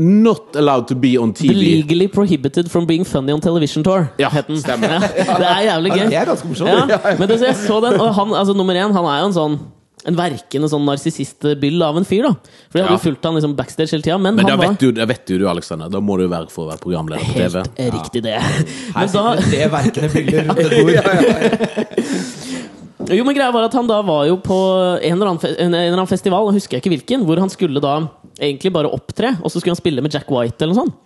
[0.00, 1.56] Not Allowed to be on The TV?
[1.58, 4.08] Legally Prohibited from Being Funny on Television Tour.
[4.20, 5.00] Ja, stemmer.
[5.00, 6.04] Ja, det er jævlig gøy.
[6.04, 6.70] Ja, det er ganske morsomt.
[6.94, 9.36] Ja, men det, jeg så den, og han, altså nummer én, han er jo en
[9.36, 9.60] sånn
[10.08, 12.30] en verkende sånn narsissistbyll av en fyr, da.
[12.70, 12.98] For jeg hadde Ja.
[12.98, 15.04] jo fulgt han liksom backstage hele tida, men, Men da vet, var vet, du, da
[15.10, 15.88] vet jo du, Alexander.
[15.92, 17.56] Da må du være for å være programleder på TV.
[17.76, 18.38] helt riktig, det.
[18.40, 18.64] Her
[18.96, 20.96] Men da, det tre verkende bilder rundt et bord.
[23.18, 24.56] jo, men greia var at han da var jo på
[25.02, 27.94] en eller annen, en, eller annen festival, husker jeg ikke hvilken, hvor han skulle da
[28.40, 30.96] egentlig bare opptre, og så skulle han spille med Jack White eller noe sånt.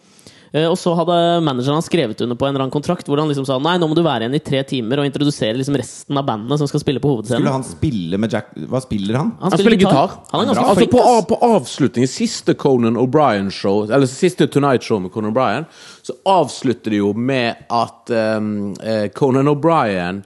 [0.54, 3.30] Eh, Og så hadde manageren hans skrevet under på en eller annen kontrakt hvor han
[3.30, 6.20] liksom sa nei, nå må du være igjen i tre timer og introdusere liksom resten
[6.20, 7.42] av bandene som skal spille på hovedscenen.
[7.42, 9.32] Skulle han spille med Jack Hva spiller han?
[9.40, 10.14] Han Han spiller gitar.
[10.30, 15.02] Han er ganske altså flink, på, på avslutningen, siste Conan O'Brien-show Eller siste Tonight Show
[15.02, 15.66] med Conan O'Brien,
[16.06, 20.22] så avslutter de jo med at um, eh, Conan O'Brien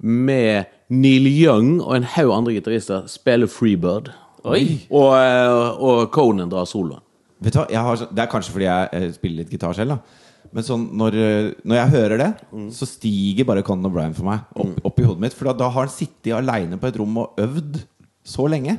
[0.00, 4.10] med Neil Young og en haug andre gitarister spiller Freebird.
[4.48, 4.80] Oi.
[4.88, 7.00] Og, eh, og Conan drar soloen.
[7.40, 9.96] Vet du hva, har, Det er kanskje fordi jeg spiller litt gitar selv.
[9.96, 12.30] da Men sånn, når, eh, når jeg hører det,
[12.76, 15.36] så stiger bare Conan O'Brien for meg opp, opp i hodet mitt.
[15.36, 17.80] For da, da har han sittet aleine på et rom og øvd
[18.26, 18.76] så lenge.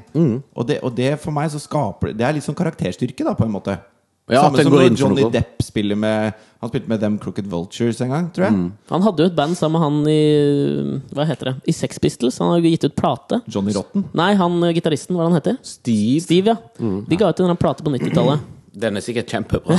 [0.53, 3.47] Og, det, og det for meg så skaper Det er litt sånn karakterstyrke, da, på
[3.47, 3.77] en måte.
[4.31, 5.31] Ja, at Samme som går når Johnny noe.
[5.33, 8.59] Depp spiller med Han spilte med Them Crooked Vultures en gang, tror jeg.
[8.93, 11.55] Han hadde jo et band sammen med han i Hva heter det?
[11.67, 12.37] I Sex Pistols.
[12.39, 13.41] Han har jo gitt ut plate.
[13.51, 14.05] Johnny Rotten.
[14.15, 15.59] Nei, han eh, gitaristen, hva er det han heter?
[15.67, 16.23] Steve.
[16.23, 16.57] Steve, ja.
[16.79, 18.47] De ga ut en eller annen plate på 90-tallet.
[18.81, 19.75] Den er sikkert kjempebra.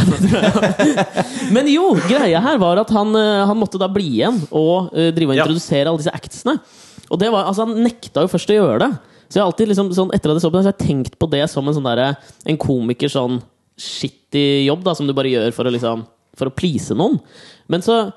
[1.56, 5.08] Men jo, greia her var at han, eh, han måtte da bli igjen og uh,
[5.16, 5.46] drive og Ja.
[5.46, 6.58] introdusere alle disse actsene.
[7.08, 8.90] Og det var, altså Han nekta jo først å gjøre det.
[9.32, 10.86] Så jeg har alltid liksom, sånn, etter at jeg så på det, så har jeg
[10.90, 13.40] tenkt på det som en sånn der, En komiker sånn
[13.80, 16.04] shitty jobb da som du bare gjør for å liksom
[16.38, 17.18] For å please noen.
[17.68, 18.12] Men så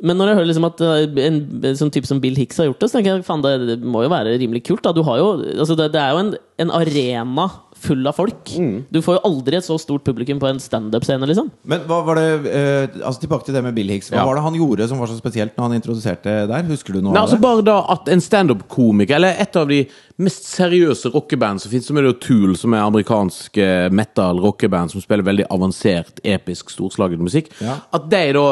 [0.00, 1.40] Men når jeg hører liksom at eh, en,
[1.76, 4.00] sånn type som Bill Hicks har gjort det, så tenker jeg faen, det, det må
[4.06, 4.80] jo være rimelig kult.
[4.86, 5.26] da Du har jo,
[5.60, 6.30] altså det, det er jo en,
[6.64, 7.44] en arena
[7.80, 8.50] full av folk.
[8.92, 11.50] Du får jo aldri et så stort publikum på en standup-scene, liksom.
[11.64, 14.10] Men hva var det eh, Altså Tilbake til det med Bill Hicks.
[14.12, 14.24] Hva Ja.
[14.28, 16.62] var det han gjorde som var så spesielt når han introduserte der?
[16.68, 17.44] Husker du noe Nei, av altså det?
[17.46, 19.80] Bare da at en standup-komiker, eller et av de
[20.20, 25.00] mest seriøse rockeband som fins, som er jo Tool, som er amerikansk eh, metal-rockeband som
[25.00, 27.78] spiller veldig avansert, episk, storslaget musikk, Ja.
[27.96, 28.44] at de da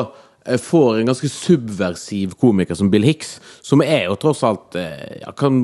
[0.46, 5.20] eh, får en ganske subversiv komiker som Bill Hicks, som er jo tross alt eh,
[5.22, 5.60] ja, kan,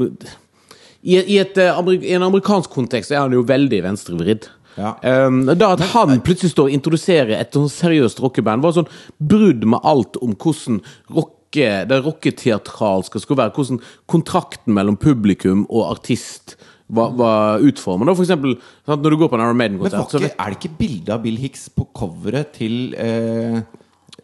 [1.05, 4.49] i, i, et, eh, I en amerikansk kontekst er han jo veldig venstrevridd.
[4.75, 4.97] Ja.
[5.05, 8.91] Um, da at han plutselig står og introduserer et sånn seriøst rockeband, var sånn
[9.23, 10.81] brudd med alt om hvordan
[11.15, 13.55] rocke, det rocketeatralske skulle være.
[13.55, 16.57] Hvordan kontrakten mellom publikum og artist
[16.89, 18.09] var, var utformet.
[18.09, 21.15] Da, For eksempel, sant, når du går på en Iron Maiden-konsert er det ikke bilde
[21.15, 23.63] av Bill Hicks på coveret til eh,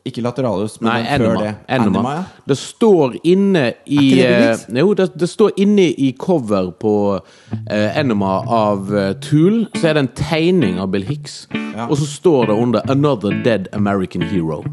[0.04, 1.50] Ikke Lateralus, men Nei, før det?
[1.68, 2.12] Enema.
[2.14, 2.22] ja.
[2.48, 6.70] Det står inne i Er ikke det eh, Jo, det, det står inne i cover
[6.80, 6.94] på
[7.68, 9.66] eh, Enema av uh, Tool.
[9.76, 11.42] Så er det en tegning av Bill Hicks.
[11.52, 11.90] Ja.
[11.90, 14.64] Og så står det under 'Another Dead American Hero'.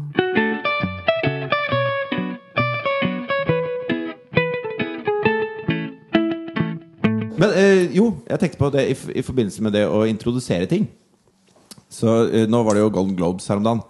[7.38, 10.88] Men eh, jo, jeg tenkte på det i, i forbindelse med det å introdusere ting.
[11.92, 13.84] Så eh, Nå var det jo Golden Globes her om dagen.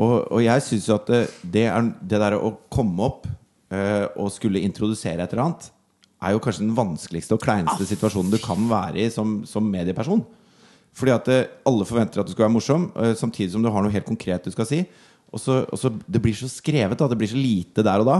[0.00, 4.06] Og, og jeg syns jo at det, det, er, det der å komme opp uh,
[4.16, 5.68] og skulle introdusere et eller annet,
[6.20, 10.20] er jo kanskje den vanskeligste og kleineste situasjonen du kan være i som, som medieperson.
[10.96, 13.84] Fordi at eh, alle forventer at du skal være morsom, uh, samtidig som du har
[13.84, 14.82] noe helt konkret du skal si.
[15.30, 17.08] Og så, og så Det blir så skrevet, da.
[17.08, 18.18] Det blir så lite der og da.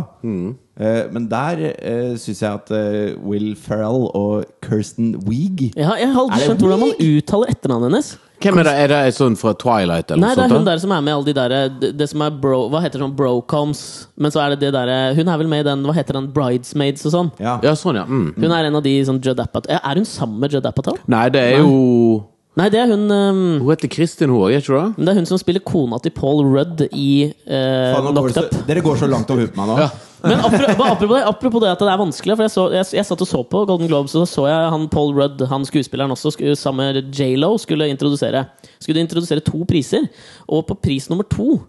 [0.80, 5.98] Eh, men der uh, syns jeg at eh, Will Ferrell og Kirsten Weig Jeg har,
[6.00, 8.12] jeg har aldri skjønt hvordan man uttaler etternavnet hennes.
[8.40, 8.72] Hvem er det?
[8.80, 11.02] Er det en sånn fra Twilight eller Nei, noe det er hun der som er
[11.04, 13.82] med i alle de der det, det som er bro, Hva heter sånn brocoms?
[14.16, 16.30] Men så er det det derre Hun er vel med i den Hva heter den
[16.32, 17.30] Bridesmaids og sånn?
[17.42, 17.58] Ja.
[17.64, 18.06] Ja, sånn, ja.
[18.08, 18.30] Mm.
[18.38, 20.96] Hun er en av de sånn Judd Apatow Er hun sammen med Judd Apatow?
[21.10, 22.24] Nei, det er jo
[22.58, 24.96] Nei, det er hun um, Hun heter Kristin, hun òg, ikke sant?
[24.96, 25.06] det?
[25.06, 28.56] Det er hun som spiller kona til Paul Rudd i uh, Faen, Knocked Up.
[28.66, 29.90] dere går så langt over huet på meg nå.
[30.22, 33.08] Men apropos, apropos, det, apropos det at det er vanskelig, for jeg, så, jeg, jeg
[33.08, 36.12] satt og så på Golden Globes, og så så jeg han Paul Rudd, han skuespilleren
[36.14, 38.46] også, skulle, sammen med J.Lo, skulle introdusere.
[38.78, 40.08] Skulle introdusere to priser,
[40.48, 41.60] og på pris nummer to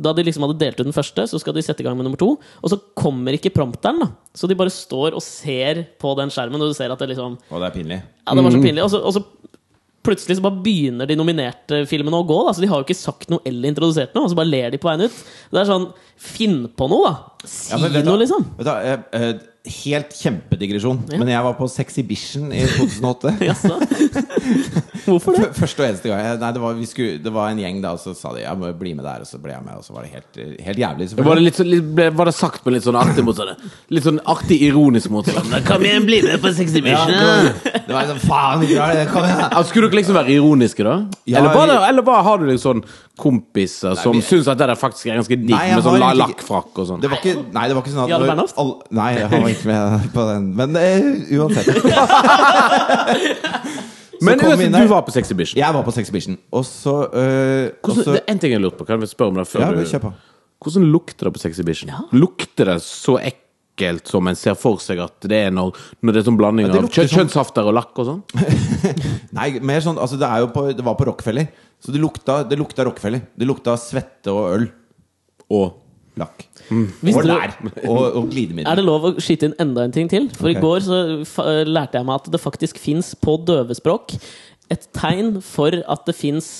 [0.00, 2.06] da de liksom hadde delt ut den første, så skal de sette i gang med
[2.06, 2.30] nummer to.
[2.64, 4.00] Og så kommer ikke prompteren.
[4.00, 7.10] da Så de bare står og ser på den skjermen, og du ser at det
[7.12, 7.98] liksom Og det er pinlig.
[8.24, 8.84] Ja, det var så pinlig.
[8.86, 9.24] Og så, og så
[10.06, 12.38] plutselig så bare begynner de nominerte filmene å gå.
[12.46, 12.54] Da.
[12.56, 14.80] Så de har jo ikke sagt noe eller introdusert noe, og så bare ler de
[14.80, 15.20] på veien ut.
[15.52, 17.29] Det er sånn Finn på noe, da!
[17.44, 18.44] Si Ja, men vet du- noe, liksom.
[18.58, 19.32] Vet du, eh,
[19.84, 23.34] helt kjempedigresjon, men jeg var på Sexibition i 2008.
[23.50, 23.76] Jaså?
[25.04, 25.46] Hvorfor det?
[25.50, 26.22] F- Første og eneste gang.
[26.40, 28.56] Nei, det var, vi skulle, det var en gjeng, da, og så sa de jeg
[28.60, 29.24] må bli med der.
[29.24, 31.08] Og så ble jeg med, og så var det helt, helt jævlig.
[31.18, 33.68] Var det, litt, sånn- litt, ble, var det sagt med litt sånn artig motstand?
[33.96, 35.52] Litt sånn artig ironisk motstand?
[35.68, 37.14] Kom igjen, bli med på ja, Sexibition!
[37.86, 38.72] det var sånn, faen, det!
[38.76, 40.96] Ja, skulle dere liksom være ironiske, da?
[41.28, 42.84] Ja, eller, bare, eller bare har du liksom
[43.20, 46.88] kompiser som vi- syns at det der faktisk er ganske digg, med sånn lakkfrakk og
[46.88, 47.02] sånn?
[47.04, 48.56] Det var ikke, nei, det var ikke sånn at Jarle Bernhoft?
[48.96, 50.46] Nei, han var ikke med på den.
[50.58, 51.66] Men eh, uansett.
[54.20, 54.84] Men kom vi uansett, inn der.
[54.84, 55.56] du var på Sexibition.
[55.60, 57.12] Jeg var på Sexibition, og så og
[57.86, 58.84] Hvordan, så- det er en ting jeg lurte på.
[58.88, 60.12] Kan jeg spørre om det før Ja, du kjør på.
[60.60, 61.90] Hvordan lukter det på Sexibition?
[62.12, 65.72] Lukter det så ekkelt som en ser for seg at det er når,
[66.04, 68.10] når det er sånn blanding Ja, det av lukter kjø sånn- kjønnshafter og lakk og
[68.10, 68.20] sånn?
[69.38, 71.48] Nei, mer sånn Altså, det, er jo på, det var på Rockefeller.
[71.80, 73.22] Så det lukta, det lukta Rockefeller.
[73.40, 74.68] Det lukta svette og øl.
[75.48, 75.78] Og
[76.20, 76.44] Lakk.
[76.70, 77.56] Visste Og lær.
[77.90, 80.28] Og, og Er det lov å skyte inn enda en ting til?
[80.36, 80.58] For okay.
[80.58, 81.00] i går så
[81.66, 84.14] lærte jeg meg at det faktisk fins på døvespråk
[84.70, 86.50] et tegn for at det fins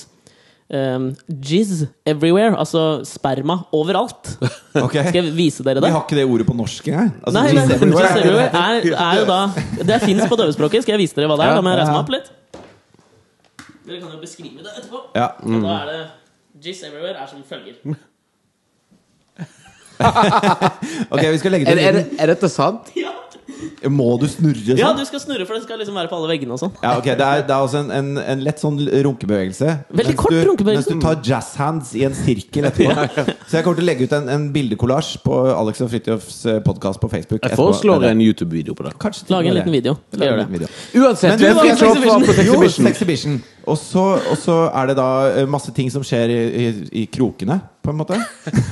[0.75, 2.57] um, jizz everywhere.
[2.59, 4.37] Altså sperma overalt.
[4.71, 5.03] Okay.
[5.09, 5.89] Skal jeg vise dere det?
[5.89, 7.09] Vi har ikke det ordet på norsk engang.
[7.27, 8.05] Altså, Nei, jizz everywhere.
[8.07, 9.39] jizz everywhere er, er jo da
[9.91, 10.85] Det fins på døvespråket.
[10.85, 11.51] Skal jeg vise dere hva det er?
[11.51, 12.31] Ja, Da må jeg reise meg opp litt.
[13.89, 15.03] Dere kan jo beskrive det etterpå.
[15.19, 15.33] Ja.
[15.43, 15.99] Og Da er det
[16.61, 17.99] Jizz everywhere er som følger.
[21.15, 22.93] Ok, vi skal legge til er, er, er dette sant?
[22.99, 23.15] Ja.
[23.89, 24.99] Må du snurre ja, sånn?
[25.01, 26.73] du skal snurre, for det skal liksom være på alle veggene og sånn.
[26.83, 29.69] Ja, ok, Det er, det er også en, en, en lett sånn runkebevegelse.
[29.89, 30.95] Veldig Mens kort du, runkebevegelse.
[30.97, 33.25] Mens du tar jazz hands i en sirkel etterpå.
[33.49, 37.03] Så jeg kommer til å legge ut en, en bildekollasj på Alex og Fridtjofs podkast
[37.03, 37.41] på Facebook.
[37.45, 38.95] Jeg får foreslår en YouTube-video på det.
[39.01, 39.97] Kanskje Lage en liten video.
[40.17, 40.73] Lage en liten video.
[41.01, 43.41] Uansett, Men du Let's Get på var på Jo, Sexibition.
[43.69, 45.09] Og så, og så er det da
[45.43, 46.71] eh, masse ting som skjer i, i,
[47.03, 48.17] i krokene, på en måte.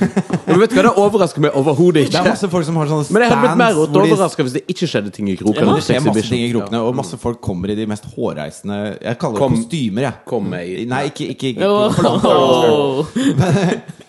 [0.59, 3.13] Vet du hva, Det overrasker meg overhodet Det er masse folk som har sånne stands
[3.15, 3.79] Men jeg hadde blitt mer
[4.13, 5.75] overraska hvis det ikke skjedde ting i Ja, krokene.
[5.79, 9.17] det skjer masse ting i krokene, og masse folk kommer i de mest hårreisende Jeg
[9.21, 10.85] kaller det Kom- kostymer, jeg.
[10.93, 13.05] Nei, ikke, ikke, ikke fra- oh.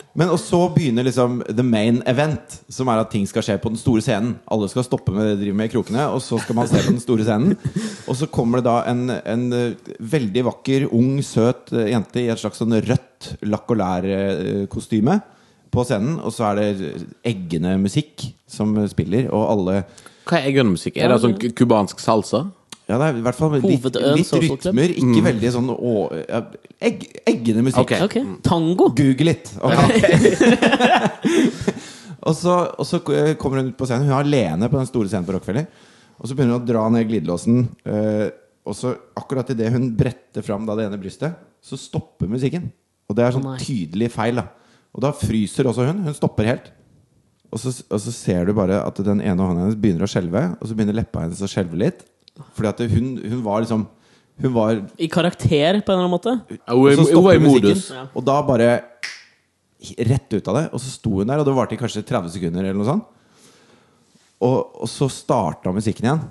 [0.17, 3.71] Men og så begynner liksom the main event, som er at ting skal skje på
[3.71, 4.33] den store scenen.
[4.51, 6.81] Alle skal stoppe med det de driver med i krokene, og så skal man se
[6.81, 7.55] på den store scenen.
[8.11, 12.27] Og så kommer det da en, en eh, veldig vakker, ung, søt eh, jente i
[12.33, 15.21] et slags sånn rødt lakk og lær-kostyme
[15.71, 16.19] på scenen.
[16.19, 16.93] Og så er det
[17.31, 19.83] eggende musikk som spiller, og alle
[20.27, 20.99] Hva er eggende musikk?
[20.99, 22.49] Er det sånn kubansk salsa?
[22.91, 24.93] Ja, det er i hvert fall litt, Hovedøen litt rytmer.
[24.99, 26.41] Ikke veldig sånn å, ja,
[26.89, 27.85] egg, Eggende musikk.
[27.85, 27.93] Ok.
[28.09, 28.89] Ok, Tango.
[28.97, 29.53] Google litt.
[32.27, 32.99] og, så, og så
[33.39, 34.09] kommer hun ut på scenen.
[34.09, 35.69] Hun er alene på den store scenen på Rockefeller.
[36.19, 37.63] Og så begynner hun å dra ned glidelåsen.
[37.87, 38.27] eh,
[38.61, 41.33] og så akkurat idet hun bretter fram da det ene brystet,
[41.65, 42.67] så stopper musikken.
[43.09, 43.63] Og det er sånn Å, nei.
[43.63, 44.37] tydelig feil.
[44.37, 44.45] da
[44.93, 46.03] Og da fryser også hun.
[46.05, 46.69] Hun stopper helt.
[47.51, 50.43] Og så, og så ser du bare at den ene hånden hennes begynner å skjelve,
[50.55, 52.05] og så begynner leppa hennes å skjelve litt.
[52.55, 53.87] Fordi at hun, hun var liksom
[54.41, 56.31] Hun var I karakter, på en eller annen måte.
[56.49, 57.89] Ja, Hun er- hun var i musikken, modus.
[57.91, 58.05] Ja.
[58.15, 58.69] Og da bare
[59.97, 60.63] Rett ut av det.
[60.73, 62.61] Og så sto hun der, og det varte i kanskje 30 sekunder.
[62.63, 63.03] Eller noe sånt
[64.41, 66.21] Og, og så starta musikken igjen.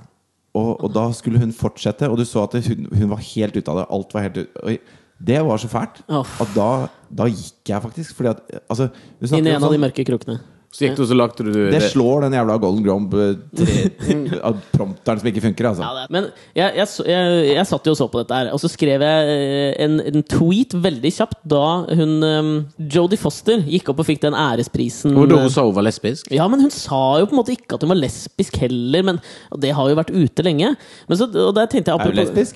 [0.55, 3.69] Og, og da skulle hun fortsette, og du så at hun, hun var helt ute
[3.71, 3.87] av det.
[3.95, 4.79] Alt var helt ut og
[5.23, 8.15] Det var så fælt at da, da gikk jeg faktisk.
[8.17, 8.89] Fordi at altså,
[9.31, 10.41] Inn i en av de sånn- mørke krokene.
[10.71, 11.81] Så gikk du, så lagt, du Det det.
[11.91, 15.83] slår den jævla Golden Gromb-prompteren som ikke funker, altså.
[15.83, 17.25] Ja, Men jeg, jeg, jeg,
[17.57, 20.23] jeg satt jo og så på dette her, og så skrev jeg eh, en, en
[20.31, 21.65] tweet veldig kjapt da
[21.99, 22.53] hun um,
[22.87, 25.11] Jodie Foster gikk opp og fikk den æresprisen.
[25.17, 26.31] Hvor hun sa hun var lesbisk?
[26.35, 29.19] Ja, men hun sa jo på en måte ikke at hun var lesbisk heller, men
[29.51, 30.71] og det har jo vært ute lenge.
[31.11, 32.55] Men så, og der tenkte jeg Er hun lesbisk?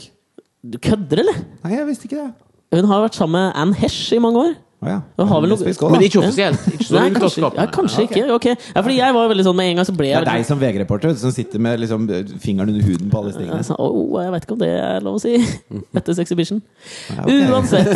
[0.64, 1.36] Du kødder, eller?
[1.66, 2.30] Nei, jeg visste ikke det.
[2.78, 4.54] Hun har vært sammen med Anne Hesh i mange år.
[4.84, 4.96] Å ja.
[5.16, 6.64] Noe- også, Men ikke offisielt?
[6.74, 8.24] Ikke Nei, kanskje, ja, kanskje Ja, ikke.
[8.36, 8.56] Okay.
[8.74, 10.60] Ja, fordi jeg var veldig sånn med en gang så ble Det er deg som
[10.60, 12.04] VG-reporter som sitter med liksom,
[12.42, 13.64] fingeren under huden på alle Jeg stingene.
[13.64, 15.34] sa, oh, jeg vet ikke om det er lov å si
[16.02, 16.60] etter Sexhibition.
[17.16, 17.40] Okay.
[17.48, 17.88] Uansett.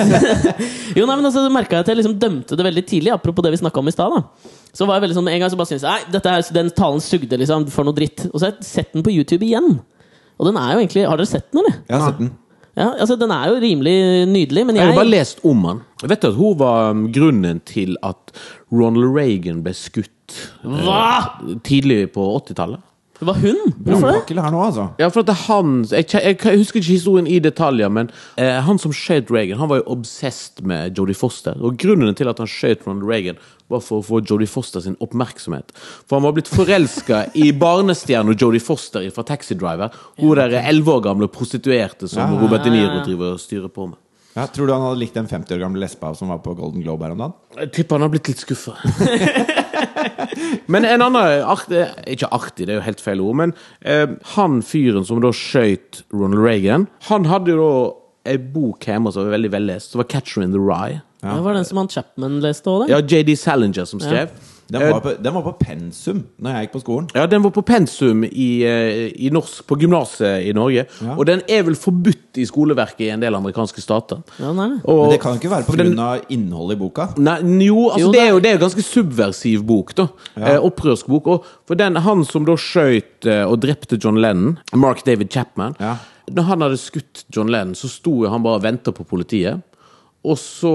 [0.99, 3.53] jo, nei, men altså, merka jeg at jeg liksom dømte det veldig tidlig, apropos det
[3.53, 4.19] vi snakka om i stad.
[4.73, 6.49] Så var jeg veldig sånn, med en gang så bare syntes jeg Nei, dette her,
[6.55, 7.69] den talen sugde, liksom.
[7.73, 8.27] For noe dritt.
[8.33, 9.79] Og så har jeg sett den på YouTube igjen.
[10.39, 11.81] Og den er jo egentlig Har dere sett den, eller?
[11.89, 12.33] Jeg har sett den.
[12.79, 13.97] Ja, altså, den er jo rimelig
[14.31, 15.81] nydelig, men Jeg har bare lest om han.
[16.03, 18.35] Jeg vet at hun var um, grunnen til at
[18.71, 21.59] Ronald Reagan ble skutt eh, Hva?!
[21.67, 22.85] tidlig på 80-tallet.
[23.19, 23.73] Det var hun!
[23.83, 24.39] Hvorfor det?
[24.39, 24.85] Her nå, altså.
[25.01, 28.13] Ja, for at det er han jeg, jeg, jeg husker ikke historien i detaljer, men
[28.39, 31.59] eh, han som skjøt Reagan, han var jo obsessed med Jodie Foster.
[31.59, 34.95] Og grunnen til at han skjøt Ronald Reagan, var for å få Jodie Foster sin
[35.05, 35.75] oppmerksomhet.
[36.07, 39.93] For han var blitt forelska i barnestjerna Jodie Foster fra Taxi Driver.
[40.23, 42.39] Hun der elleve år gamle prostituerte som Ja.
[42.39, 43.99] Robert De Niro driver og styrer på med.
[44.39, 46.85] Ja, tror du han hadde likt den 50 år gamle lesba som var på Golden
[46.85, 47.33] Globe her om dagen?
[47.59, 48.77] Jeg tipper han har blitt litt skuffa.
[50.67, 54.61] men en annen artig Ikke artig, det er jo helt feil ord, men eh, han
[54.67, 59.39] fyren som da skøyt Ronald Reagan, han hadde jo da ei bok hjemme som var
[59.39, 61.01] veldig vellest, som var 'Catcher in the Rye'.
[61.23, 62.93] Det var den som han Chapman leste òg, det.
[62.93, 64.31] Ja, JD Salinger som skrev.
[64.69, 67.07] Den Eh, var, på, den var på pensum Når jeg gikk på skolen.
[67.17, 70.85] Ja, Den var på pensum i, eh, i norsk på gymnaset i Norge.
[71.01, 71.15] Ja.
[71.17, 74.21] Og den er vel forbudt i skoleverket i en del amerikanske stater.
[74.39, 74.77] Ja, er.
[74.85, 76.21] Og, Men det kan jo ikke være pga.
[76.29, 77.09] innholdet i boka.
[77.17, 80.09] Nei, jo, altså Jo, det, er jo, det er jo ganske subversiv bok, da.
[80.37, 81.27] Eh, opprørsk bok.
[81.27, 85.75] Og for den, han som da skjøt eh, og drepte John Lennon, Mark David Chapman
[85.81, 85.97] Ja.
[86.29, 89.63] Når han hadde skutt John Lennon, så sto han bare og venta på politiet.
[90.29, 90.73] Og så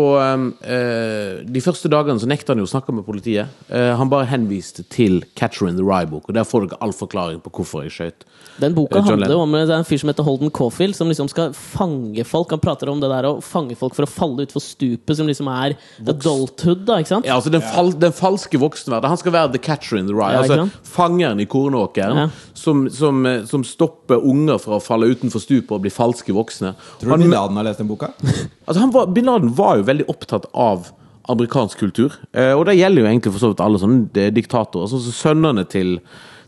[0.65, 3.51] eh, De første dagene så nekta han jo å snakke med politiet.
[3.69, 7.41] Eh, han bare henviste til Catcher in the Rye-bok, og der får dere all forklaring
[7.45, 8.25] på hvorfor jeg skøyt.
[8.61, 11.09] Den boka Eh, John handler om det er en fyr som heter Holden Caulfield, som
[11.09, 12.51] liksom skal fange folk.
[12.53, 15.49] Han prater om det der å fange folk for å falle utfor stupet, som liksom
[15.49, 17.27] er adulthood, da, ikke sant?
[17.29, 19.09] Ja, altså den, fal den falske voksenverden.
[19.09, 20.33] Han skal være the catcher in the rye.
[20.35, 20.69] Ja, altså?
[20.93, 22.27] Fangeren i kornåkeren Ja.
[22.53, 26.75] som, som, eh, som stopper unger fra å falle utenfor stupet og bli falske voksne.
[27.01, 28.11] Tror du Han, Bin Laden har lest den boka?
[28.67, 30.91] altså han var, Bin Laden var jo veldig opptatt av
[31.31, 32.15] amerikansk kultur.
[32.35, 34.89] Eh, og det gjelder jo egentlig for så vidt alle sånne eh, diktatorer.
[34.91, 35.97] Sånn som sønnene til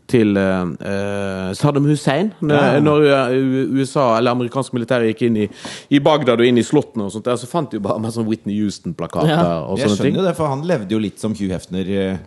[0.07, 2.27] til eh, eh, Saddam Hussein.
[2.45, 2.79] Når, Ja.
[2.79, 5.47] når eh, USA, eller amerikansk militær gikk inn i,
[5.89, 8.19] i Bagdad og inn i slottene, og sånt der, så fant de jo bare masse
[8.19, 9.31] sånn Whitney Houston-plakater.
[9.33, 9.63] Ja.
[9.65, 10.13] og Jeg sånne ting.
[10.13, 11.89] skjønner jo det, for han levde jo litt som Hugh Hefner.
[11.89, 12.17] eh,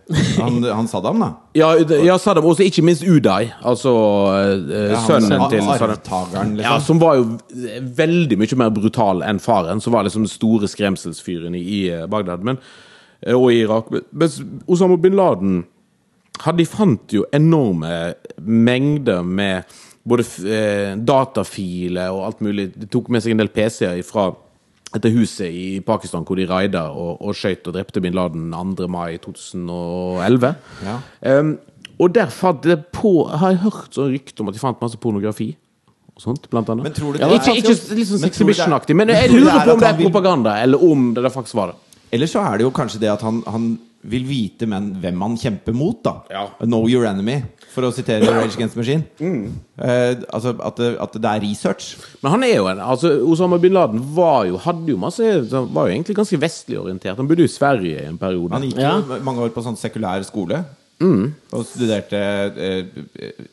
[0.40, 1.30] Han, han Saddam, da.
[1.54, 1.70] Ja,
[2.02, 3.94] ja Saddam, Og ikke minst Uday, altså
[4.34, 5.90] eh, Ja, han- sønnen han, til Saddam.
[5.90, 6.72] Arvtakeren, liksom.
[6.72, 7.38] Ja, som var jo
[8.02, 12.06] veldig mye mer brutal enn faren, som var liksom den store skremselsfyren i, i eh,
[12.10, 12.58] Bagdad men,
[13.22, 13.90] eh, og i Irak.
[14.12, 15.64] Men- Osama bin Laden
[16.56, 19.64] De fant jo enorme mengder med
[20.08, 22.68] både eh, datafiler og alt mulig.
[22.78, 24.30] De tok med seg en del PC-er fra
[24.94, 28.86] dette huset i Pakistan hvor de raida og, og skøyt og drepte bin Laden 2.
[28.88, 30.54] mai 2011.
[30.86, 30.94] Ja.
[31.38, 31.56] Um,
[31.98, 34.96] og der fant det på Har jeg hørt sånn rykte om at de fant masse
[35.02, 35.50] pornografi.
[36.16, 36.86] Og sånt, blant annet.
[36.88, 38.32] Men tror du ja, det ikke, er- ikke litt sånn Men tror du det er-
[38.32, 41.54] exhibition-aktig, men jeg lurer er på om det er propaganda, eller om det der faktisk
[41.58, 42.00] var det.
[42.16, 43.68] Eller så er det jo kanskje det at han, han
[44.04, 46.02] vil vite men hvem han kjemper mot.
[46.04, 46.46] da Ja.
[46.62, 47.42] Know your enemy,
[47.74, 49.04] for å sitere Rage Against Machine.
[49.20, 49.52] Mm.
[49.78, 51.96] Eh, altså at det, at det er research.
[52.22, 55.88] Men han er jo en altså Osama bin Laden var jo, hadde jo masse Var
[55.88, 57.16] jo egentlig ganske vestlig orientert.
[57.16, 58.52] Han bodde jo i Sverige i en periode.
[58.52, 58.96] Han gikk Ja.
[59.00, 60.64] jo mange år på sånn sekulær skole.
[60.98, 62.18] Og studerte
[62.58, 62.90] eh,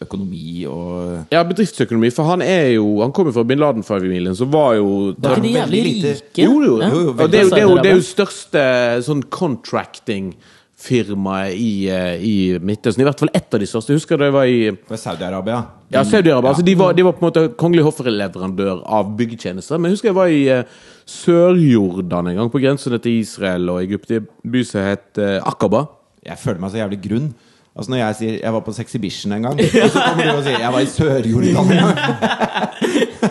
[0.02, 2.10] økonomi og Ja, bedriftsøkonomi.
[2.10, 5.50] For han er jo Han kommer fra bin Laden-familien, som var jo Var ikke de
[5.54, 6.16] jævlig rike?
[6.42, 6.80] Jo, jo.
[6.82, 6.90] Ja.
[6.90, 8.62] jo, jo, det, er jo, det, er jo, det er jo største
[9.06, 13.02] sånn contracting-firmaet i, eh, i Midtøsten.
[13.04, 13.94] I hvert fall ett av de største.
[13.94, 15.70] Jeg husker det var i Saudi-Arabia.
[15.94, 16.50] ja, Saudi-Arabia.
[16.50, 19.78] Altså, de, var, de var på en måte kongelig hoffleverandør av byggetjenester.
[19.78, 20.66] Men jeg husker jeg var i eh,
[21.06, 24.10] Sør-Jordan en gang, på grensene til Israel og Egypt.
[24.10, 25.14] I en by som het
[25.46, 25.86] Akaba.
[26.26, 27.28] Jeg føler meg så jævlig grunn.
[27.76, 30.44] Altså Når jeg sier jeg var på Sexhibition en gang, og så kommer du og
[30.46, 31.98] sier jeg var i Sør-Jordan en gang.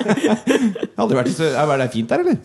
[0.04, 1.54] Jeg har aldri vært i Sør...
[1.58, 2.36] Er det fint der, eller?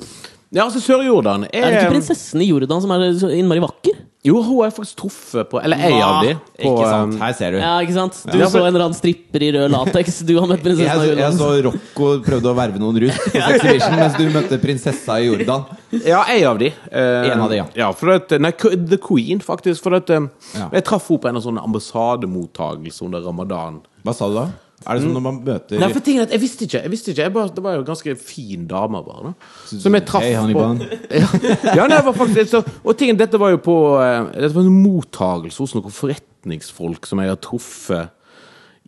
[0.51, 3.99] Ja, altså Sør-Jordan er, Er det ikke prinsessen i Jordan som er så innmari vakker?
[4.25, 6.33] Jo, hun er faktisk truffet på Eller ei av de.
[6.59, 7.13] På, Ikke sant.
[7.13, 7.57] um, Her ser du.
[7.62, 8.17] Ja, ikke sant?
[8.25, 10.17] Du Ja, for- så en eller annen stripper i rød lateks.
[10.27, 11.38] Du har møtt prinsessen Jeg, av jeg Jordan.
[11.39, 15.63] så Rocco prøvde å verve noen russ på Sexhibition, mens du møtte prinsessa i Jordan.
[16.03, 16.73] Ja, ei av de.
[16.91, 17.91] Eh, En av de, ja.
[17.93, 19.81] for at, nei, Q- The Queen, faktisk.
[19.85, 20.67] For at, eh, Ja.
[20.73, 23.79] Jeg traff henne på en sånn ambassademottakelse under ramadan.
[24.03, 24.47] Hva sa du da?
[24.87, 26.79] Er det som når man møter Nei, for tingen at Jeg visste ikke.
[26.85, 29.31] Jeg visste ikke jeg bare, Det var jo en ganske fin dame, bare.
[29.31, 29.49] Da.
[29.73, 30.67] Som jeg traff hey, på
[31.11, 31.31] ja,
[31.75, 34.79] ja, nei, var faktisk så, Og tingen, dette var jo på eh, Dette var en
[34.83, 38.15] mottagelse hos noen forretningsfolk som jeg har truffet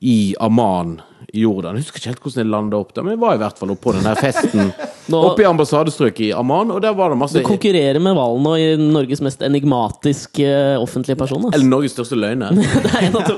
[0.02, 0.98] i Amman
[1.32, 1.78] i Jordan.
[1.78, 3.70] Jeg husker ikke helt hvordan jeg landa opp der, men jeg var i hvert fall
[3.72, 4.72] oppe på den der festen
[5.14, 8.50] Nå- oppe i ambassadestrøket i Amman, og der var det masse Du konkurrerer med hvalen
[8.52, 11.46] og i Norges mest enigmatiske eh, offentlige person.
[11.46, 11.54] Altså.
[11.60, 12.58] Eller Norges største løgner.
[12.84, 13.38] Det er en av to.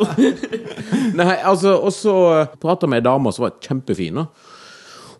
[1.19, 2.15] Nei, altså, og så
[2.63, 4.23] prata med ei dame som var kjempefin.
[4.23, 4.25] da.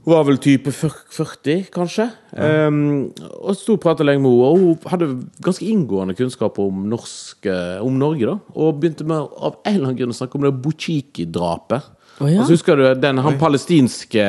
[0.03, 2.09] Hun var vel type 40, kanskje.
[2.35, 5.07] Um, og sto og prata lenge med henne, og hun hadde
[5.45, 8.27] ganske inngående kunnskap om, norsk, eh, om Norge.
[8.27, 11.87] da Og begynte med av en eller annen grunn å snakke om det Buchiki-drapet.
[12.19, 12.41] Oh, ja.
[12.43, 14.21] altså, husker du den, han palestinske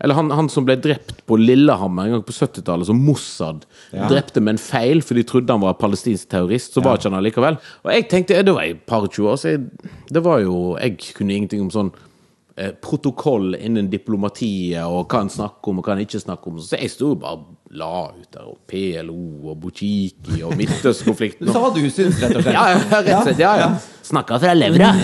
[0.00, 4.40] Eller han, han som ble drept på Lillehammer en gang på 70-tallet, som Mossad drepte
[4.40, 6.74] med en feil, for de trodde han var palestinsk terrorist.
[6.76, 7.58] Så var ikke han allikevel.
[7.82, 9.64] Og jeg tenkte, Det var jeg par og tjue år, så jeg,
[10.12, 12.15] det var jo Jeg kunne ingenting om sånn eh,
[12.56, 16.60] protokoll innen diplomatiet, og hva en snakker om og hva en ikke snakker om.
[16.64, 17.42] Så jeg sto bare
[17.76, 21.46] la ut der, og PLO og Buchiki og Midtøsten-konflikten.
[21.46, 22.54] Du sa du syns, rett og slett.
[22.56, 23.42] Ja, rett og slett.
[23.44, 23.68] Ja, ja.
[24.06, 24.94] Snakka fra levra.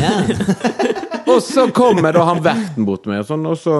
[1.32, 3.76] og så kommer da han verten bort til meg, og sånn, og så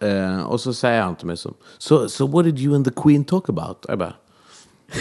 [0.00, 2.94] eh, Og så sier han til meg sånn so, so what did you and the
[2.94, 3.84] queen talk about?
[3.90, 4.16] Jeg bare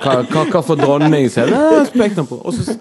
[0.00, 1.26] hva, hva, hva for dronning?
[1.28, 1.90] sier jeg.
[2.00, 2.38] «Nei, på.
[2.40, 2.78] Og så,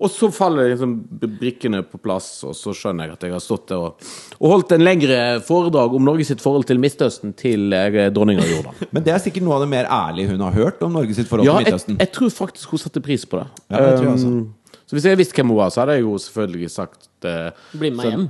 [0.00, 3.66] og så faller liksom brikkene på plass, og så skjønner jeg at jeg har stått
[3.68, 4.06] der og,
[4.38, 8.74] og holdt en lengre foredrag om Norge sitt forhold til Midtøsten til jeg er Jordan.
[8.96, 11.28] Men det er sikkert noe av det mer ærlige hun har hørt om Norge sitt
[11.28, 12.00] forhold Ja, til jeg, Midtøsten.
[12.00, 13.46] jeg tror faktisk hun satte pris på det.
[13.68, 14.32] Ja, det tror jeg også.
[14.32, 17.50] Um, så hvis jeg visste hvem hun var, så hadde jeg jo selvfølgelig sagt eh,
[17.76, 18.28] Bli med meg hjem.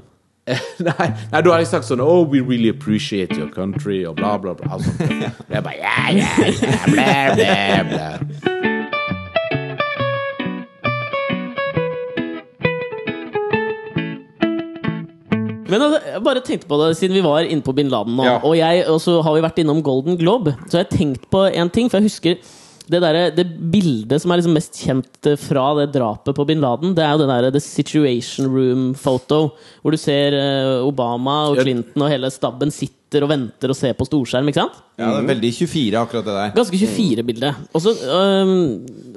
[0.89, 4.35] nei, nei, da hadde jeg sagt sånn Oh, we really appreciate your country, og bla,
[4.43, 4.75] bla, bla.
[4.75, 4.91] Altså,
[5.55, 8.70] jeg bare ja, ja, ja, bla, bla, bla.
[15.71, 18.27] Men altså, jeg bare tenkte på det siden vi var inne på bin Laden nå.
[18.27, 18.39] Ja.
[18.43, 20.57] Og, jeg, og så har vi vært innom Golden Globe.
[20.67, 21.91] Så jeg har tenkt på en ting.
[21.91, 22.41] For jeg husker
[22.91, 26.95] det, der, det bildet som er liksom mest kjent fra det drapet på bin Laden,
[26.97, 29.43] det er jo det der, The Situation Room-foto.
[29.83, 33.95] Hvor du ser eh, Obama og Clinton og hele stabben sitter og venter og ser
[33.99, 34.51] på storskjerm.
[34.51, 34.81] ikke sant?
[34.99, 36.57] Ja, det er veldig 24, akkurat det der.
[36.59, 37.53] Ganske 24-bilde.
[37.71, 37.95] Og så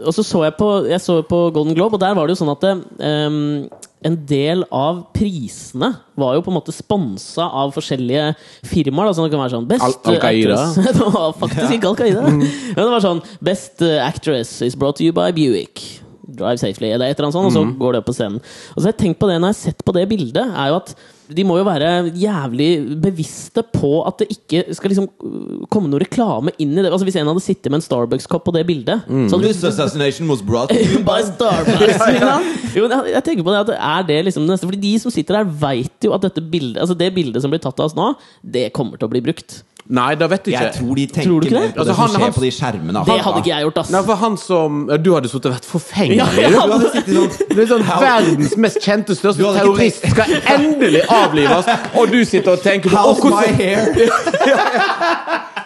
[0.04, 2.44] og så, så jeg på Jeg så på Golden Globe, og der var det jo
[2.44, 2.76] sånn at det,
[3.10, 3.42] øhm,
[4.06, 5.90] en del av prisene
[6.20, 8.34] var jo på en måte sponsa av forskjellige
[8.70, 9.10] firmaer.
[9.10, 10.60] Da, sånn det kan være sånn Best Al- Al-Qaida.
[11.00, 12.24] Det var faktisk ikke Al-Qaida.
[12.30, 15.82] Men det var sånn Best uh, Actress is brought to you by Buick.
[16.34, 18.40] Drive safely, eller et eller annet sånt, og så går det opp på scenen.
[18.74, 20.72] Og så har jeg tenkt på det når jeg har sett på det bildet, er
[20.72, 20.94] jo at
[21.36, 22.70] de må jo være jævlig
[23.04, 26.92] bevisste på at det ikke skal liksom uh, komme noe reklame inn i det.
[26.92, 30.44] Altså Hvis en hadde sittet med en Starbucks-kopp på det bildet så hadde assassination was
[30.46, 32.00] brought to you By Starbucks!
[32.14, 32.38] ja, ja.
[32.78, 35.14] Jo, jeg jeg tenker på det at er det liksom det neste Fordi de som
[35.14, 37.98] sitter der, veit jo at dette bildet Altså det bildet som blir tatt av oss
[37.98, 39.62] nå, det kommer til å bli brukt.
[39.90, 40.78] Nei, da vet jeg Jeg ikke.
[40.80, 41.50] tror de tenker Tror mer det?
[41.52, 43.06] på det Altså, som skjer han- på de skjermene.
[43.06, 43.90] Det hadde ikke jeg gjort, ass.
[43.92, 46.18] Nei, for han som ja, Du hadde sittet og vært forfengelig.
[46.18, 46.36] Ja, du.
[46.54, 51.66] Du hadde- sittet sånn er sånn verdens mest kjente, største terrorist skal endelig avlives,
[52.00, 53.82] og du sitter og tenker på How's «Å, my hvordan- hair?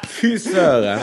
[0.17, 0.99] Fy søren.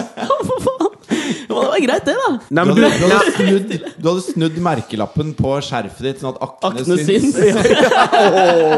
[1.44, 2.30] Det var greit, det, da.
[2.50, 6.22] Nei, Du men du, hadde, du, hadde snudd, du hadde snudd merkelappen på skjerfet ditt,
[6.22, 7.34] sånn at akne, Akne syns.
[7.34, 7.34] syns.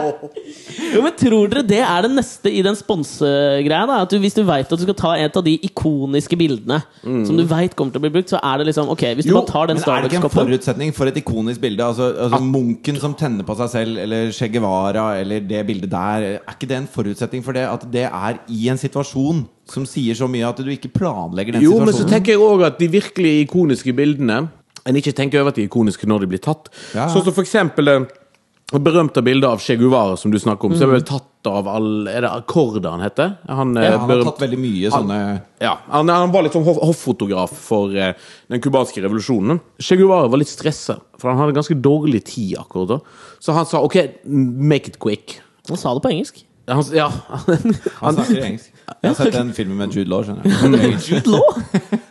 [0.96, 3.96] Jo, men Tror dere det er det neste i den sponsegreia?
[4.10, 7.44] du, Hvis du veit at du skal ta et av de ikoniske bildene som du
[7.48, 9.50] vet kommer til å bli brukt, så er det liksom Ok, hvis du Jo, bare
[9.52, 11.84] tar den Men er det ikke en forutsetning for et ikonisk bilde?
[11.84, 16.28] Altså, altså Munken som tenner på seg selv, eller Che Guevara, eller det bildet der.
[16.42, 17.66] Er ikke det en forutsetning for det?
[17.68, 21.62] At det er i en situasjon som sier så mye at du ikke planlegger den
[21.66, 24.48] jo, men så tenker jeg òg at de virkelig ikoniske bildene
[24.86, 26.68] En ikke tenker over at de er ikoniske når de blir tatt.
[26.94, 27.08] Ja.
[27.10, 30.74] Sånn som for eksempel det berømte bildet av Che Guevara som du snakker om.
[30.78, 33.32] Så er det vel tatt av all Er det akkorda han heter?
[33.50, 35.18] Han, eh, ja, han har berømt- tatt veldig mye sånne
[35.62, 38.14] Ja, han, han var litt sånn hoffotograf for eh,
[38.50, 39.58] den cubanske revolusjonen.
[39.82, 43.00] Che Guevara var litt stressa, for han hadde ganske dårlig tid akkurat da.
[43.42, 45.40] Så han sa OK, make it quick.
[45.66, 46.44] Han sa det på engelsk.
[46.70, 48.70] Han, ja, Han snakker engelsk.
[49.02, 50.22] Jeg har sett den filmen med Jude Law.
[50.26, 51.00] skjønner jeg.
[51.10, 51.64] Jude Law?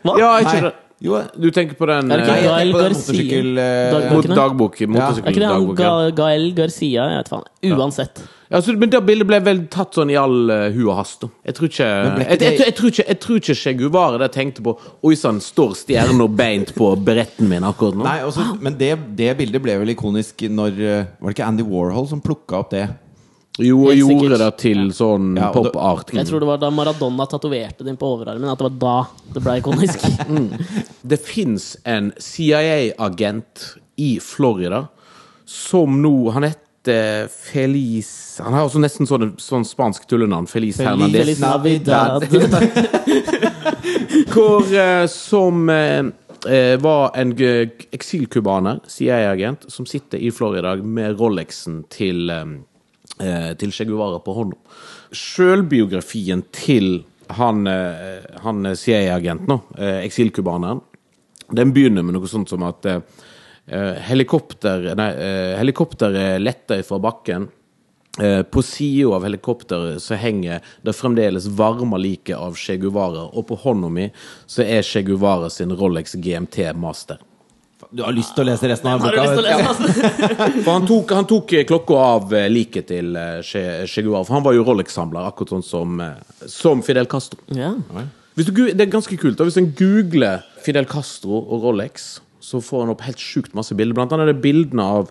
[0.05, 0.17] Hva?
[0.21, 0.81] ja jeg kjører.
[1.05, 3.11] Jo, Du tenker på den Er det ikke eh, jeg tenker på den Garcia?
[3.11, 3.57] motorsykkel...
[3.59, 4.13] eh, Dagbok.
[4.15, 5.75] mot dagbok, Er ikke det han motorsykkeldagbok.
[5.81, 5.89] Ga
[6.21, 7.07] Gael Garcia?
[7.11, 7.43] Jeg vet faen.
[7.75, 8.21] Uansett.
[8.53, 11.19] Ja, så, men det bildet ble vel tatt sånn i all uh, hu og hast.
[11.25, 11.29] da.
[11.49, 13.73] Jeg tror ikke ble jeg, ikke jeg, det- jeg, tror ikke, jeg tror ikke Che
[13.81, 18.05] Guevara der tenkte på Oi sann, står stjerna beint på beretten min akkurat nå?
[18.07, 21.65] Nei, også, men det, det bildet ble vel ikonisk når eh, Var det ikke Andy
[21.67, 22.85] Warhol som plukka opp det?
[23.57, 24.39] Jo, og Helt gjorde sikkert.
[24.41, 26.09] det til sånn Ja, og pop art.
[26.17, 28.95] Jeg tror det var da Maradona tatoverte den på overarmen, at det var da
[29.37, 30.03] det ble ikonisk.
[31.05, 33.63] Det fins en CIA-agent
[34.01, 34.87] i Florida
[35.47, 40.45] som nå Han heter Feliz Han har også nesten sånn, sånn spansk tullenavn.
[40.51, 41.21] Feliz, Hernandez.
[41.23, 42.27] Feliz Navidad.
[44.35, 46.03] Hvor, eh, som eh,
[46.49, 52.45] eh, var en g- eksilcubaner, CIA-agent, som sitter i Florida med Rolexen til, eh,
[53.15, 54.57] til Che Guevara på hånda.
[55.15, 60.81] Sjølbiografien til han, eh, han CIA-agenten, eh, eksilcubaneren,
[61.51, 63.01] den begynner med noe sånt som at eh,
[63.67, 67.49] eh, helikopter, nei, eh, helikopteret letter fra bakken.
[68.21, 73.47] Eh, på sida av helikopteret så henger det fremdeles varme liket av Che Guevara, og
[73.49, 74.09] på hånda mi
[74.47, 77.19] så er Che Guevara sin Rolex GMT Master.
[77.95, 79.23] Du har lyst til å lese resten av Har du boka?
[79.23, 80.57] lyst til å lese, resten?
[80.65, 84.27] For han tok, han tok eh, klokka av eh, liket til Cheguar, Che, che Guevara,
[84.27, 87.39] for han var jo Rolex-samler, akkurat sånn som, eh, som Fidel Castro.
[87.55, 87.71] Ja.
[88.35, 89.37] Hvis du, det er ganske kult.
[89.39, 93.73] da Hvis en googler Fidel Castro og Rolex, så får han opp helt sjukt masse
[93.77, 93.97] bilder.
[93.97, 95.07] Blant annet er det bildene av,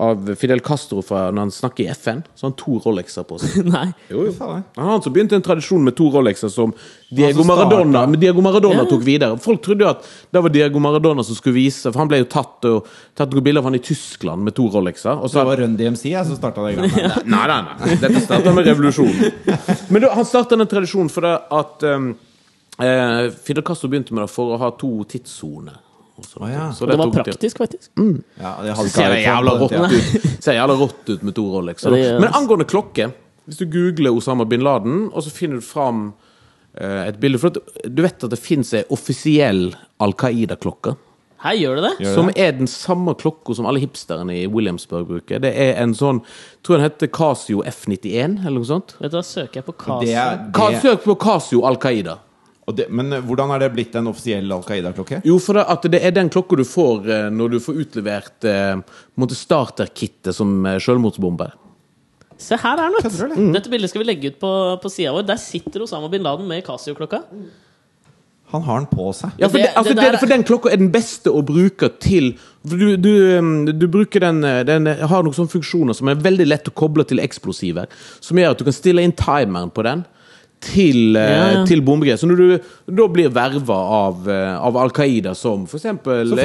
[0.00, 2.22] av Fidel Castro fra når han snakker i FN.
[2.32, 3.58] Så har han to Rolexer på seg.
[3.74, 3.90] Nei.
[4.08, 4.32] Jo, jo.
[4.40, 6.72] Han har altså begynt en tradisjon med to Rolexer som
[7.12, 8.22] Diego Maradona, startet.
[8.22, 9.36] Diego Maradona tok videre.
[9.44, 12.28] Folk trodde jo at det var Diego Maradona som skulle vise, for han ble jo
[12.32, 15.12] tatt og tatt noen bilder av han i Tyskland med to Rolexer.
[15.12, 16.88] Og så Det var Run DMC jeg, som starta det.
[17.34, 17.98] Nei, nei, nei.
[18.00, 19.68] Dette starta med revolusjonen.
[19.92, 22.08] Men da, han starta den tradisjonen for det at um,
[22.80, 25.76] eh, Fidel Castro begynte med det for å ha to tidssoner.
[26.26, 26.66] Så- Å, ja.
[26.72, 27.90] så Det var praktisk, faktisk.
[28.40, 30.22] Ja, det hadde ser jævla rått ut.
[30.44, 31.96] Ser jævla rått ut med to Rolexer.
[31.96, 33.12] Ja, Men angående klokke
[33.48, 36.12] Hvis du googler Osama bin Laden, og så finner du fram
[36.80, 37.58] uh, et bilde For at,
[37.88, 39.70] du vet at det fins ei offisiell
[40.04, 40.96] Al Qaida-klokke.
[41.38, 42.12] Her gjør det det.
[42.16, 45.38] Som er den samme klokka som alle hipsterne i Williamsburg bruker.
[45.42, 46.20] Det er en sånn
[46.66, 48.96] Tror den heter Casio F91, eller noe sånt.
[48.98, 52.18] Vet du hva, søker jeg på Det er, det, Søk på Casio Al Qaida.
[52.68, 55.22] Og det, men eh, hvordan er det blitt en offisiell Al Qaida-klokke?
[55.26, 58.44] Jo, for det, at det er den klokka du får eh, når du får utlevert
[58.48, 58.82] eh,
[59.32, 61.54] starterkittet som eh, selvmordsbomber.
[62.38, 63.02] Se her er noe!
[63.02, 63.30] Det.
[63.34, 63.48] Du.
[63.56, 64.50] Dette bildet skal vi legge ut på,
[64.84, 65.24] på sida vår.
[65.26, 67.24] Der sitter Osama bin Laden med Casio-klokka.
[68.52, 69.32] Han har den på seg.
[69.42, 71.42] Ja, for, Det- det, altså, det det, der- for den klokka er den beste å
[71.44, 72.30] bruke til
[72.64, 76.68] du, du, um, du bruker den Den har noen sånne funksjoner som er veldig lett
[76.70, 77.90] å koble til eksplosiver.
[78.24, 80.06] Som gjør at du kan stille inn timeren på den
[80.60, 81.64] til, eh, Ja, ja.
[81.66, 82.18] til bombegrep.
[82.18, 85.78] Så når du da blir verva av, eh, av Al Qaida som du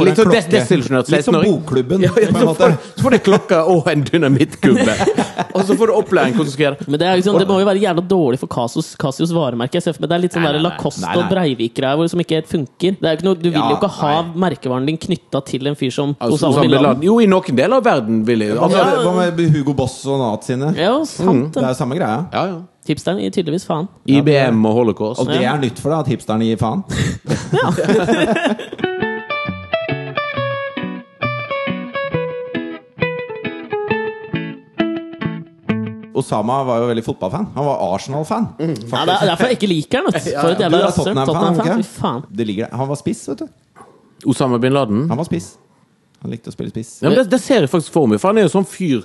[0.05, 3.19] litt en sånn desillusjonert Litt som 16-åring Bokklubben, Ja, ja, så, får, så får du
[3.19, 4.95] klokka og en dynamittkubbe!
[5.55, 6.87] og så får du opplæring hvordan du skal gjøre det.
[6.87, 9.79] Men det, er liksom, det må jo være jævla dårlig for Casios, Casios varemerke.
[9.79, 10.63] Jeg ser for meg Det er litt sånn Nei, nei.
[10.67, 12.97] Lacoste Nei, og Breivik-greier som ikke helt funker.
[13.01, 14.43] Er ikke noe, du vil Ja, jo ikke ha nei.
[14.49, 17.01] merkevaren din knytta til en fyr som Altså, Osama bin Laden.
[17.03, 19.01] Jo, i noen deler av verden vil jeg Hva med, Ja.
[19.03, 20.75] hva med Hugo Boss og naziene?
[20.77, 21.63] Ja, sant Det det.
[21.63, 22.27] er jo samme greia.
[22.33, 22.61] Ja, ja.
[22.87, 23.87] Hipsteren gir tydeligvis faen.
[24.11, 25.21] IBM og holocaust.
[25.23, 26.83] Og det er nytt for deg at hipsteren gir faen?
[36.23, 37.47] Osama var jo veldig fotballfan.
[37.55, 38.47] Han var Arsenal-fan.
[38.59, 38.67] Ja,
[39.07, 40.13] det er derfor jeg ikke liker han.
[40.43, 41.17] For et jævla rasshøl.
[41.25, 42.63] Tottenham-fan, der.
[42.71, 43.47] Han var spiss, vet du.
[44.29, 45.07] Osama bin Laden.
[45.09, 45.53] Han var spiss.
[46.23, 47.01] Han likte å spille spiss.
[47.01, 49.01] Ja, men det, det ser jeg faktisk for meg, for han er jo sånn fyr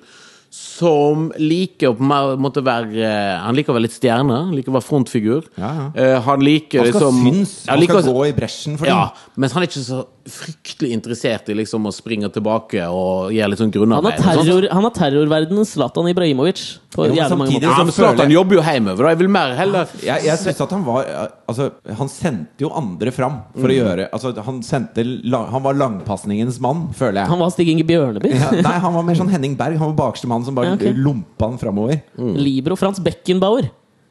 [0.51, 4.37] som liker å på en måte være eh, Han liker å være litt stjerne.
[4.49, 5.49] Han liker å være frontfigur.
[5.61, 5.87] Ja, ja.
[5.93, 9.01] Eh, han liker Han skal liksom synes, han skal også, gå i bresjen for Ja,
[9.13, 9.43] dem.
[9.45, 13.61] mens han er ikke så fryktelig interessert i liksom å springe tilbake og gjøre litt
[13.61, 14.21] sånn Han grunnarbeid.
[14.25, 16.65] har, og terror, han har terrorverdenens Zlatan Ibrahimovic.
[16.95, 17.79] På Jo, men mange samtidig måter.
[17.79, 19.03] Ja, men føler jeg- jobber jo hjemover.
[19.05, 19.09] da.
[19.13, 21.05] Jeg vil mer heller Jeg, jeg synes at han var
[21.49, 25.05] Altså, han sendte jo andre fram for å gjøre Altså, han sendte
[25.53, 27.29] Han var langpasningens mann, føler jeg.
[27.29, 28.33] Han var Stig Inge Bjørneby.
[28.33, 29.77] Ja, nei, han var mer sånn Henning Berg.
[29.77, 30.97] Han var bakerste mann som bare Ja, ok.
[30.97, 32.01] lompa han framover.
[32.17, 33.69] Libro Frans Beckenbauer.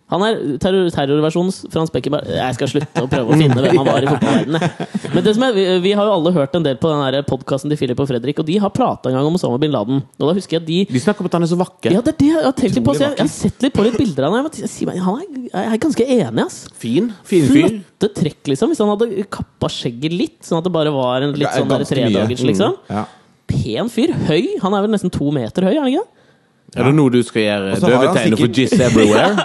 [0.08, 2.30] Han er terror, terrorversjonens Frans Beckenbauer.
[2.32, 4.86] Jeg skal slutte å prøve å finne hvem han var i fotballverdenen.
[5.12, 8.00] Men er, vi, vi har jo alle hørt en del på den podkasten til Philip
[8.00, 10.00] og Fredrik, og de har prata en gang om Osama bin Laden.
[10.16, 11.92] Og da husker jeg at de De snakker om at han er så vakker.
[11.98, 12.96] Ja, det er det jeg har tenkt litt på.
[12.96, 14.48] Jeg, jeg har sett litt på litt bilder av ham.
[14.48, 16.60] han er, jeg er ganske enig, ass.
[16.80, 17.12] Fin.
[17.28, 17.52] Fin.
[17.52, 18.72] Flotte trekk, liksom.
[18.72, 22.48] Hvis han hadde kappa skjegget litt, sånn at det bare var en litt sånn tredagers,
[22.48, 22.80] liksom.
[22.88, 23.04] Ja.
[23.48, 24.16] Pen fyr.
[24.28, 24.56] Høy.
[24.64, 26.08] Han er vel nesten to meter høy, er han ikke?
[26.76, 29.34] Er det nå du skal gjøre døvetegnet for Jizz Everywhere?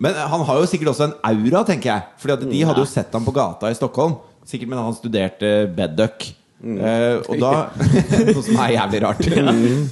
[0.00, 2.02] Men han har jo sikkert også en aura, tenker jeg.
[2.20, 4.18] Fordi at de hadde jo sett ham på gata i Stockholm.
[4.46, 6.28] Sikkert mens han studerte Bedduck.
[6.56, 7.50] Uh, og da
[8.30, 9.26] Noe som er jævlig rart.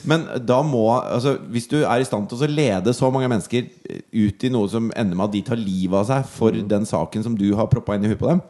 [0.09, 3.69] Men da må altså, Hvis du er i stand til å lede så mange mennesker
[4.15, 7.27] ut i noe som ender med at de tar livet av seg for den saken
[7.27, 8.41] som du har proppa inn i huet på dem,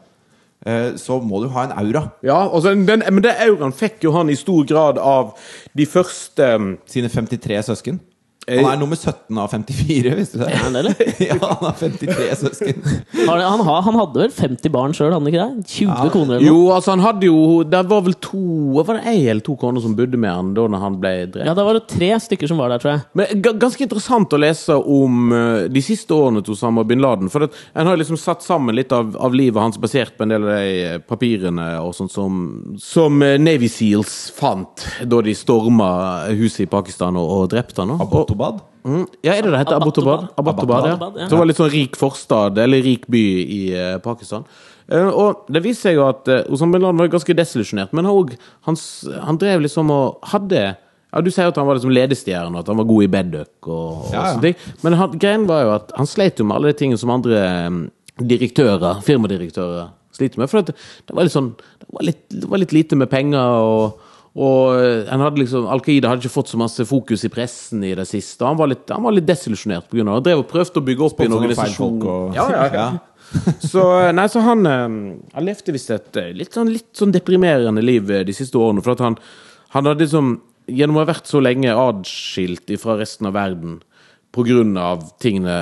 [0.97, 2.07] så må du ha en aura.
[2.25, 5.35] Ja, altså, den, men den auraen fikk jo han i stor grad av
[5.77, 7.99] de første um, Sine 53 søsken.
[8.47, 10.53] Han er nummer 17 av 54, visste du det?
[10.53, 12.83] Er det, ja, han har 53 søsken.
[13.25, 15.65] Han, han, har- han hadde vel 50 barn sjøl, hadde han ikke det?
[15.75, 16.49] 20 koner eller noe?
[16.51, 18.41] Jo, altså han hadde jo Det var vel to
[18.77, 21.47] Var det ei eller to koner som bodde med han da når han ble drept?
[21.47, 23.03] Ja, da var det tre stykker som var der, tror jeg.
[23.17, 27.31] Men Ganske interessant å lese om eh, de siste årene til Osama bin Laden.
[27.33, 30.33] For at en har liksom satt sammen litt av, av livet hans basert på en
[30.35, 32.37] del av de eh, papirene og sånt som,
[32.81, 35.89] som eh, Navy Seals fant da de storma
[36.35, 37.95] huset i Pakistan og, og drepte han.
[37.97, 38.61] Og, Abbotobad?
[38.85, 39.79] Mm, ja, er det det heter?
[39.79, 40.27] Abbottabad?
[40.37, 40.85] Abbottabad.
[40.85, 41.27] Abbottabad, ja.
[41.31, 41.39] Som.
[41.41, 44.43] Var litt sånn rik forstad, eller rik by i eh, Pakistan.
[44.91, 48.05] Eh, og det viser seg jo at uh, Osama bin Laden var ganske desillusjonert, men
[48.05, 51.65] han, også- han, s- han drev liksom og hadde ja, Du sier jo at han
[51.65, 54.31] var liksom ledestjerne, og at han var god i bedduck og, og Ja, ja.
[54.35, 54.79] sånne ting.
[54.83, 57.41] Men han, greien var jo at han sleit jo med alle de tingene som andre
[57.41, 57.79] eh,
[58.21, 60.51] direktører, firmadirektører, sliter med.
[60.51, 60.75] For at det,
[61.09, 63.39] det var litt sånn Det var litt, det var litt lite med penger.
[63.65, 64.04] og
[64.35, 68.03] og eh, hadde liksom, Al-Qaida hadde ikke fått så masse fokus i pressen i det
[68.09, 68.43] siste.
[68.43, 70.03] Han var litt, han var litt desillusjonert pga.
[70.09, 72.01] Han drev og prøvde å bygge opp i en organisasjon.
[72.03, 72.87] og- Ja, ja, ja.
[73.59, 77.81] Så, eh, nei, så han, eh, han levde visst et litt sånn, litt sånn deprimerende
[77.83, 78.83] liv de siste årene.
[78.83, 79.17] For at han,
[79.69, 83.75] han hadde liksom Gjennom å ha vært så lenge adskilt fra resten av verden
[84.77, 85.55] av tingene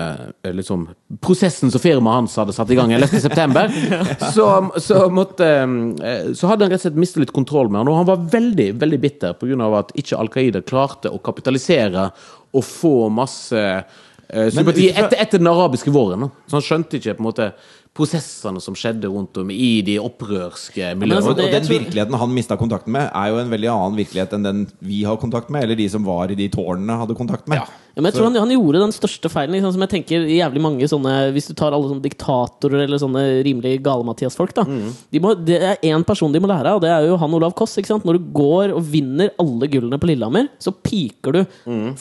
[0.44, 0.88] eh, liksom,
[1.22, 4.48] Prosessen som firmaet hans hadde satt i gang 11.9., så,
[4.82, 8.00] så måtte eh, Så hadde han rett og slett mistet litt kontroll med han, og
[8.02, 12.10] han var veldig veldig bitter av at ikke Al Qaida klarte å kapitalisere
[12.54, 16.28] og få masse eh, sympati etter, etter den arabiske våren.
[16.28, 16.30] da.
[16.48, 17.52] Så han skjønte ikke på en måte
[17.94, 21.20] prosessene som skjedde rundt om i de opprørske miljøene.
[21.20, 23.70] altså, Og, det- og den tror- virkeligheten han mista kontakten med, er jo en veldig
[23.70, 26.98] annen virkelighet enn den vi har kontakt med, eller de som var i de tårnene
[26.98, 27.58] hadde kontakt med.
[27.62, 27.68] Ja.
[27.96, 29.54] Ja, men jeg tror han, han gjorde den største feilen.
[29.54, 33.22] Liksom, som jeg tenker jævlig mange sånne Hvis du tar alle sånne diktatorer eller sånne
[33.46, 34.54] rimelig gale-Mathias-folk.
[34.58, 37.18] da de må, Det er én person de må lære av, og det er jo
[37.22, 37.76] han Olav Koss.
[37.78, 38.04] Ikke sant?
[38.04, 41.42] Når du går og vinner alle gullene på Lillehammer, så piker du.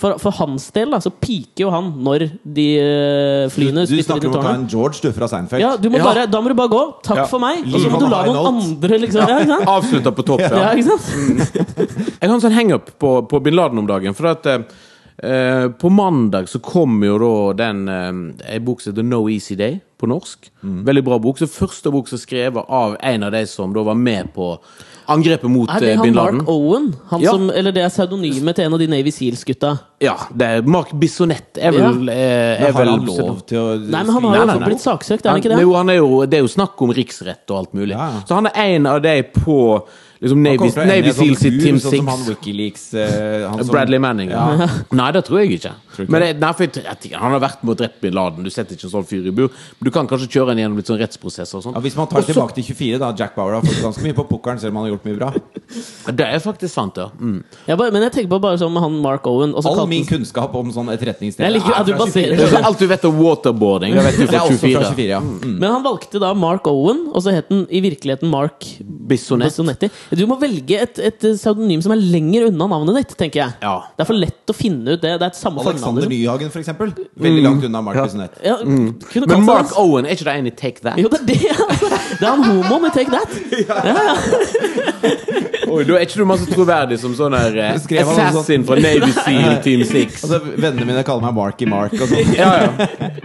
[0.00, 2.66] For, for hans del da så piker jo han når de
[3.52, 4.60] flyene Du, flyene du spytter inn snakker i om å ta tårnet.
[4.62, 5.60] en George, du, fra Seinfeld.
[5.60, 6.04] Ja, du må Ja.
[6.08, 6.82] bare, da må du bare gå.
[7.04, 7.26] Takk Ja.
[7.26, 7.66] for meg.
[7.68, 8.54] Og så må du la noen note.
[8.64, 9.60] andre liksom ja?
[9.76, 10.40] Avslutta på topp.
[10.40, 10.72] Ja, Ja.
[10.72, 11.52] ikke sant?
[12.16, 14.14] Jeg har en sånn hangup på, på bin Laden om dagen.
[14.16, 14.46] For at
[15.18, 19.28] eh, eh, På mandag så kom jo da den eh, en bok som heter No
[19.28, 20.50] Easy Day på norsk.
[20.62, 21.38] Veldig bra bok.
[21.38, 24.56] Så Første bok som er skrevet av en av de som da var med på
[25.12, 26.36] angrepet mot Er det eh, han bin Laden.
[26.42, 26.94] Mark Owen?
[27.10, 27.30] Han Ja.
[27.32, 29.76] som, eller det er pseudonymet til en av de Navy Seals-gutta?
[30.02, 32.14] Ja, det er Mark Bissonette er vel, ja.
[32.14, 34.70] er, er vel han lov til å Nei, men han har jo også nei.
[34.70, 35.60] blitt saksøkt, er han ikke det?
[35.62, 37.94] jo, han er jo, det er jo snakk om riksrett og alt mulig.
[37.94, 38.24] Ja, ja.
[38.26, 39.58] Så han er en av de på
[40.22, 42.28] liksom, Navy, Navy som Seals sitt bur, Team sånn som han 6.
[42.30, 43.02] Wikileaks uh,
[43.50, 44.30] han som- Bradley Manning.
[44.30, 44.68] Ja.
[45.00, 45.72] Nei, det tror jeg ikke.
[45.94, 46.14] Tror ikke?
[46.14, 48.46] Men det, nei, for jeg, jeg, Han har vært med og drept bin Laden.
[48.46, 49.50] Du setter ikke en sånn fyr i bur.
[49.78, 51.76] Men du kan kanskje kjøre en gjennom litt sånn rettsprosesser og sånn.
[51.76, 54.16] Ja, hvis man tar Også, tilbake til 24, da Jack Bauer har fått ganske mye
[54.18, 55.32] på pukkelen, selv om han har gjort mye bra.
[56.22, 57.08] Det er faktisk sant, ja.
[57.18, 57.40] Mm.
[57.66, 59.54] ja bare, men jeg tenker på bare sånn med han Mark Owen.
[59.56, 62.48] og så All min kunnskap om sånn etterretningsdel Jeg liker at du er baserer Det
[62.48, 64.92] er Alt du vet om waterboarding, det vet du Det er fra også fra 24.
[64.96, 65.20] 24, ja.
[65.22, 65.56] Mm.
[65.62, 69.52] Men han valgte da Mark Owen, og så het han i virkeligheten Mark Bissonette.
[69.52, 69.88] Bissonetti.
[70.16, 73.56] Du må velge et, et pseudonym som er lenger unna navnet ditt, tenker jeg.
[73.62, 73.74] Ja.
[73.96, 75.12] Det er for lett å finne ut det.
[75.20, 76.00] Det er et samme Alexander fornavn.
[76.00, 76.14] liksom.
[76.16, 76.94] Nyhagen, for eksempel.
[77.26, 78.40] Veldig langt unna Mark Bissonette.
[78.46, 78.88] Ja, mm.
[79.28, 79.74] Men Mark.
[79.82, 80.98] Owen, er ikke det en i Take That?
[81.00, 81.52] Jo, det er det!
[81.68, 81.92] Altså.
[82.18, 83.38] Det er han homoen i Take That.
[83.68, 84.91] Ja, ja.
[85.72, 88.40] Oi, da er ikke du masse troverdig som sånn her eh, Skrev han noe sånt?
[88.42, 90.18] assassin fra Navy Seal Team 6.
[90.26, 92.34] Altså, Vennene mine kaller meg Marky Mark og sånn.
[92.38, 93.22] Ja, ja.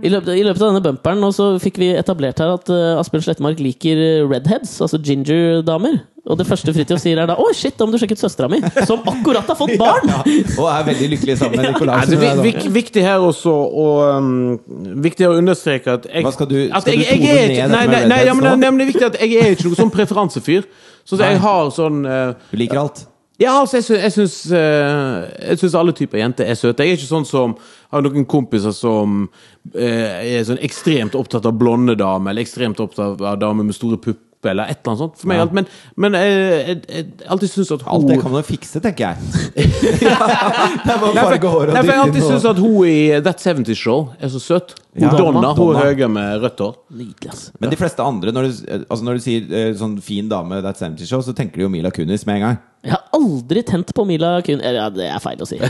[0.00, 2.96] I løpet, I løpet av denne bumperen nå så fikk vi etablert her at uh,
[2.98, 5.98] Asbjørn Slettemark liker eh, redheads, altså ginger-damer.
[6.30, 8.48] Og det første Fridtjof sier, er da 'Å, shit, da må du sjekke ut søstera
[8.50, 10.06] mi', som akkurat har fått barn!
[10.06, 10.20] Ja,
[10.62, 13.50] og er veldig lykkelig sammen med Nei, Ja, det er vik, vik, viktig her også
[13.50, 14.60] og, um,
[15.02, 17.86] Viktig å understreke at jeg, Hva skal du- at skal jeg, jeg, er ned nei,
[17.86, 19.94] nei, nei, ja, men, nei, men det er viktig at jeg er ikke noen sånn
[19.94, 20.64] preferansefyr.
[21.04, 23.06] Så jeg har sånn uh, Du liker alt.
[23.40, 26.84] Ja, altså, jeg syns, jeg syns, eh, jeg syns alle typer jenter er søte.
[26.84, 27.54] Jeg er ikke sånn som
[27.90, 29.30] har noen kompiser som
[29.72, 33.96] eh, er sånn ekstremt opptatt av blonde damer, eller ekstremt opptatt av damer med store
[33.96, 35.18] pupper, eller et eller annet sånt.
[35.20, 35.66] For meg, alt, men,
[36.00, 36.30] men jeg,
[36.68, 39.16] jeg, jeg, alltid syns at hun Alt det kan man fikse, tenker jeg.
[39.60, 43.44] det er bare å farge håret og for jeg alltid og at hun i That
[43.44, 44.74] 70 Show er så søt.
[44.98, 45.10] Ja.
[45.14, 45.84] Donna, hun Donna.
[45.86, 46.72] høye med rødt hår.
[46.98, 47.36] Nydelig.
[47.62, 50.82] Men de fleste andre, når du, altså når du sier eh, sånn fin dame, That's
[50.82, 52.58] Empty Show, så tenker de jo Mila Kunis med en gang.
[52.80, 54.62] Jeg har aldri tent på Mila Kun...
[54.64, 55.58] Ja, det er feil å si.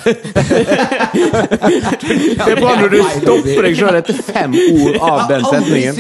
[1.11, 5.99] Det er bra når du stopper deg sjøl etter fem ord av den setningen.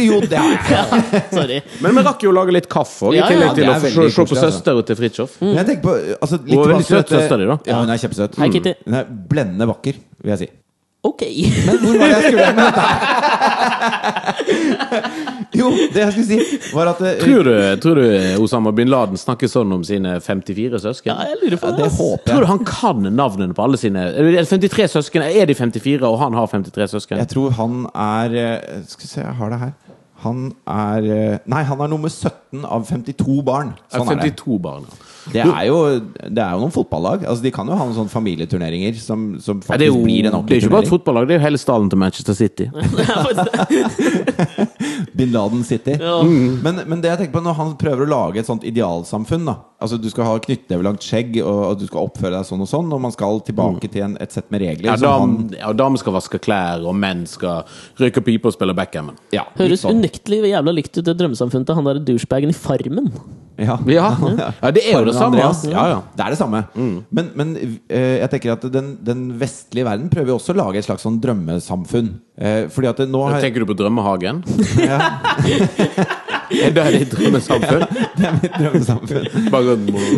[0.70, 0.84] Ja!
[1.34, 1.58] Sorry.
[1.82, 3.98] Men vi rakk jo å lage litt kaffe òg, i tillegg til å se, se
[3.98, 4.40] på altså.
[4.46, 5.36] søstera til Fridtjof.
[5.42, 7.58] Jeg tenker på altså, litt Hun er veldig søt, søster søstera di, da.
[7.74, 8.40] Ja, hun er kjempesøt.
[8.44, 8.78] Hei, Kitty.
[8.86, 10.52] Hun er blendende vakker, vil jeg si.
[11.02, 11.22] Ok.
[11.66, 12.84] Men hvor var det jeg skulle med dette?
[15.60, 18.04] Jo, det jeg skulle si, var at eh, Tror du, tror du
[18.44, 21.10] Osama bin Laden snakker sånn om sine 54 søsken?
[21.10, 21.82] Ja, jeg lurer på ja, det.
[21.82, 21.98] det ass.
[22.28, 25.24] Tror du han kan navnene på alle sine Er 53 søsken?
[25.26, 27.20] Er de 54, og han har 53 søsken?
[27.22, 29.72] Jeg tror han er eh, Skal vi se, jeg har det her.
[30.24, 33.74] Han er eh, Nei, han er nummer 17 av 52 barn.
[33.92, 34.34] Sånn er det.
[34.36, 34.84] 52 barn.
[34.90, 35.09] ja.
[35.32, 35.76] Det er, jo,
[36.32, 37.24] det er jo noen fotballag.
[37.28, 40.28] Altså, de kan jo ha noen sånne familieturneringer som, som Ja, det er jo blir
[40.30, 42.66] en det er ikke bare et fotballag, det er jo hele stallen til Manchester City.
[42.74, 43.90] Faktisk-
[45.16, 45.96] Bin Laden City.
[46.00, 46.20] Ja.
[46.24, 49.56] Men, men det jeg tenker på når han prøver å lage et sånt idealsamfunn da
[49.80, 52.90] Altså Du skal ha knyttnevelangt skjegg, og, og du skal oppføre deg sånn og sånn,
[52.92, 54.90] og man skal tilbake til en, et sett med regler.
[54.90, 57.62] Ja, damer ja, dam, skal vaske klær, og menn skal
[58.00, 59.16] røyke pipe og spille backgammon.
[59.32, 60.02] ja, Høres sånn.
[60.02, 63.08] unektelig jævla likt ut det drømmesamfunnet til han der douchebagen i Farmen.
[63.68, 63.76] Ja.
[63.90, 64.08] Ja,
[64.62, 65.40] ja det er jo det samme.
[65.68, 65.98] Ja, ja.
[66.16, 66.62] Det er det samme.
[67.12, 70.80] Men, men eh, jeg tenker at den, den vestlige verden prøver jo også å lage
[70.80, 72.10] et slags sånn drømmesamfunn.
[72.40, 74.40] Eh, fordi at nå har Tenker du på Drømmehagen?
[74.90, 74.98] ja,
[76.50, 77.84] Er det ditt drømmesamfunn?
[78.16, 79.28] Det er mitt drømmesamfunn.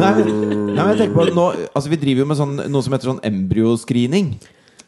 [0.01, 0.24] Nei, nei,
[0.72, 3.22] men jeg tenker på nå, altså Vi driver jo med sånn, noe som heter sånn
[3.26, 4.36] embryoscreening.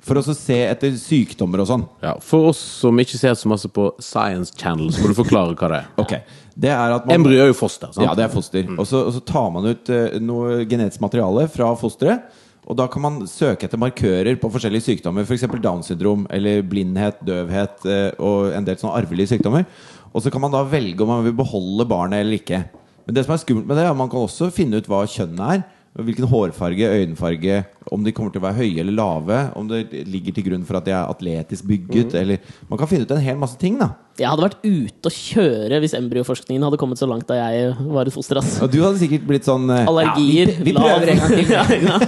[0.04, 1.84] For å se etter sykdommer og sånn.
[2.04, 5.56] ja, For oss som ikke ser så masse på Science Channel, så må du forklare
[5.56, 5.86] hva det er.
[6.02, 6.12] Ok,
[6.54, 7.90] det er at man Embryo er jo foster.
[7.90, 8.06] sant?
[8.06, 8.68] Ja, det er foster.
[8.76, 12.40] Og, så, og så tar man ut uh, noe genetisk materiale fra fosteret.
[12.64, 15.44] Og da kan man søke etter markører på forskjellige sykdommer, f.eks.
[15.50, 19.66] For Downs syndrom eller blindhet, døvhet uh, og en del sånne arvelige sykdommer.
[20.14, 22.62] Og så kan man da velge om man vil beholde barnet eller ikke.
[23.04, 25.02] Men det som er skummelt med det, er at man kan også finne ut hva
[25.10, 25.64] kjønnet er.
[25.94, 27.60] Hvilken hårfarge, øyenfarge,
[27.94, 29.36] om de kommer til å være høye eller lave.
[29.54, 32.16] Om det ligger til grunn for at de er atletisk bygget.
[32.18, 33.76] Eller, man kan finne ut en hel masse ting.
[33.78, 37.76] da Jeg hadde vært ute å kjøre hvis embryoforskningen hadde kommet så langt da jeg
[37.94, 38.40] var et foster.
[38.42, 38.56] ass.
[38.64, 41.52] Og du hadde sikkert blitt sånn eh, Allergier, ja, vi, vi prøver en gang til.
[41.54, 42.00] Ja, ja.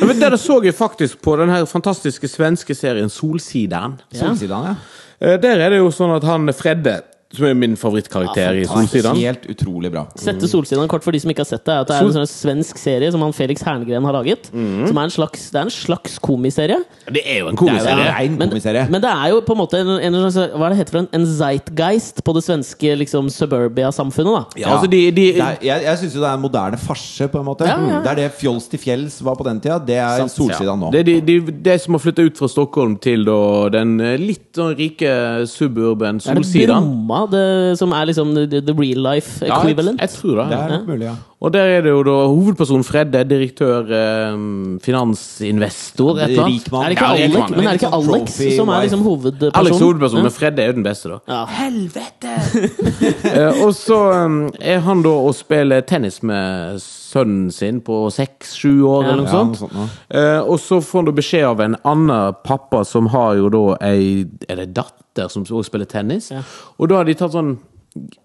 [0.00, 4.00] Ja, men så jeg faktisk på den her fantastiske svenske serien Solsidan.
[4.10, 4.24] Ja.
[4.24, 4.74] Solsidan, ja.
[5.22, 9.16] Eh, Der er det jo sånn at han Fredde, som er min favorittkarakter i Solsidan
[9.20, 10.06] Helt utrolig bra.
[10.16, 12.14] Sette Solsidan kort for de som ikke har sett det, er at det er en
[12.16, 14.48] sånn svensk serie som han Felix Herngren har laget.
[14.48, 16.78] Som er en slags, det er en slags komiserie.
[17.12, 18.06] Det er jo en Det er jo komiserie.
[18.06, 18.54] en rein Men,
[18.94, 21.02] men det er jo på en måte en, en en Hva er det heter for
[21.04, 24.32] en, en zeitgeist på det svenske liksom, suburbia-samfunnet.
[24.56, 27.28] da Ja, altså de, de, er, jeg jeg syns jo det er en moderne farse,
[27.28, 27.68] på en måte.
[27.68, 28.00] Ja, ja.
[28.04, 29.78] Det er det Fjols til fjells var på den tida.
[29.84, 30.32] Det er Sant.
[30.32, 30.90] Solsidan nå.
[30.96, 33.38] Det er de, de, de som har flytta ut fra Stockholm til da,
[33.76, 35.12] den eh, litt sånn rike
[35.48, 36.88] suburban Det er det Solsidan.
[37.26, 40.00] Det, som er liksom the, the real life Ja, jeg, equivalent.
[40.00, 40.50] jeg tror det.
[40.50, 41.14] Det er mulig, ja.
[41.40, 44.38] Og der er det jo da hovedpersonen Fredde, direktør, eh,
[44.82, 46.64] finansinvestor, et eller annet.
[46.64, 46.82] Rikmann.
[46.82, 47.50] er det ikke Ja, Alex, mann.
[47.50, 49.54] men er det ikke Litt sånn Alex trophy som er liksom hovedpersonen?
[49.60, 51.18] Alex er hovedpersonen, men Fredde er jo den beste, da.
[51.28, 51.44] Ja.
[51.46, 52.34] Helvete!
[53.38, 58.82] eh, og så um, er han da og spiller tennis med sønnen sin på seks-sju
[58.90, 59.08] år, Ja.
[59.12, 59.48] eller noe Ja, sånt.
[59.48, 59.88] noe sånt noe.
[60.10, 63.76] Eh, og så får han da beskjed av en annen pappa som har jo da
[63.80, 66.30] ei Er det datter som også spiller tennis?
[66.30, 66.42] Ja.
[66.80, 67.58] Og da har de tatt sånn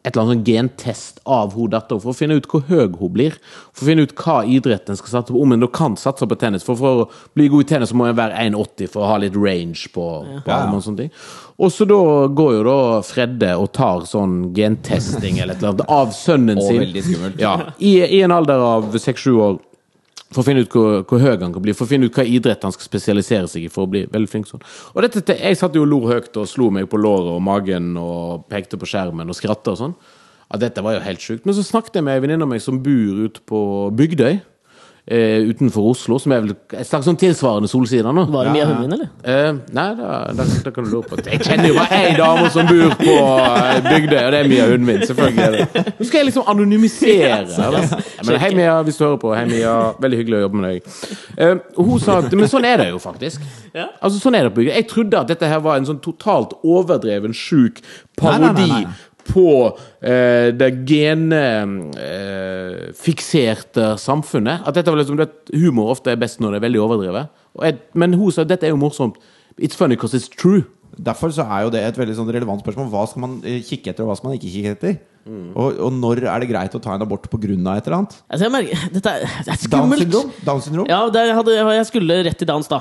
[0.04, 3.38] et eller annet sånn gentest av hun for å finne ut hvor høy hun blir.
[3.74, 5.42] For å finne ut hva idretten skal satse på.
[5.42, 6.64] Om en da kan satse på tennis.
[6.68, 9.18] For, for å bli god i tennis så må en være 1,80 for å ha
[9.24, 10.60] litt range på, på Ja, ja.
[10.62, 11.12] armen og sånne ting.
[11.64, 12.00] Og så da
[12.34, 16.68] går jo da Fredde og tar sånn gentesting eller et eller annet av sønnen Og
[16.70, 16.82] sin.
[16.86, 17.40] veldig skummelt.
[17.44, 19.62] Ja, i, I en alder av seks-sju år.
[20.34, 22.26] For å finne ut hvor, hvor høy han kan bli, for å finne ut hva
[22.26, 23.72] idrett han skal spesialisere seg i.
[23.74, 24.64] for å bli veldig flink sånn.
[24.94, 27.96] Og dette, Jeg satt jo og lo høyt og slo meg på låret og magen
[27.98, 29.96] og pekte på skjermen og skratta og sånn.
[30.52, 31.46] Ja, dette var jo helt sjukt.
[31.46, 34.42] Men så snakket jeg med ei venninne av meg som bor ute på Bygdøy.
[35.06, 38.22] Eh, utenfor Oslo, som er vel et slags sånn tilsvarende Solsida nå.
[38.32, 39.10] Var det mye Ja, av hunden din, eller?
[39.28, 42.46] Eh, nei, da, da, da kan du lure på Jeg kjenner jo bare ei dame
[42.54, 45.04] som bor på eh, Bygdøy, og det er Mia hunden min.
[45.10, 47.42] Selvfølgelig er det Nå skal jeg liksom anonymisere.
[47.44, 47.84] eller?
[47.84, 49.36] Ja, men hei, Mia, hvis du hører på.
[49.36, 49.76] Hei, Mia.
[50.08, 50.92] Veldig hyggelig å jobbe med deg.
[51.36, 53.44] Eh, hun sa at Men sånn er det jo faktisk.
[53.76, 53.90] Ja.
[54.00, 54.78] Altså sånn er det på Bygdøy.
[54.80, 58.70] Jeg trodde at dette her var en sånn totalt overdreven, sjuk Nei, nei, parodi.
[58.72, 59.02] nei, nei.
[59.30, 59.46] På
[60.04, 64.58] eh, det genfikserte samfunnet.
[64.68, 67.26] At dette var liksom, det, humor ofte er best når det er veldig overdrevet.
[67.58, 69.16] Og jeg, men hun sa at dette er jo morsomt.
[69.58, 70.64] It's funny because it's true.
[70.94, 72.88] Derfor så er jo det et veldig sånn relevant spørsmål.
[72.94, 74.94] Hva skal man eh, kikke etter, og hva skal man ikke kikke etter?
[75.24, 77.48] Og, og når er det greit å ta en abort pga.
[77.48, 78.14] et eller annet?
[78.28, 80.04] Altså, jeg merker, dette er, det er Down skummelt.
[80.04, 80.28] syndrom?
[80.44, 80.88] Down syndrom?
[80.92, 82.80] Ja, det hadde, jeg skulle rett til dans, da.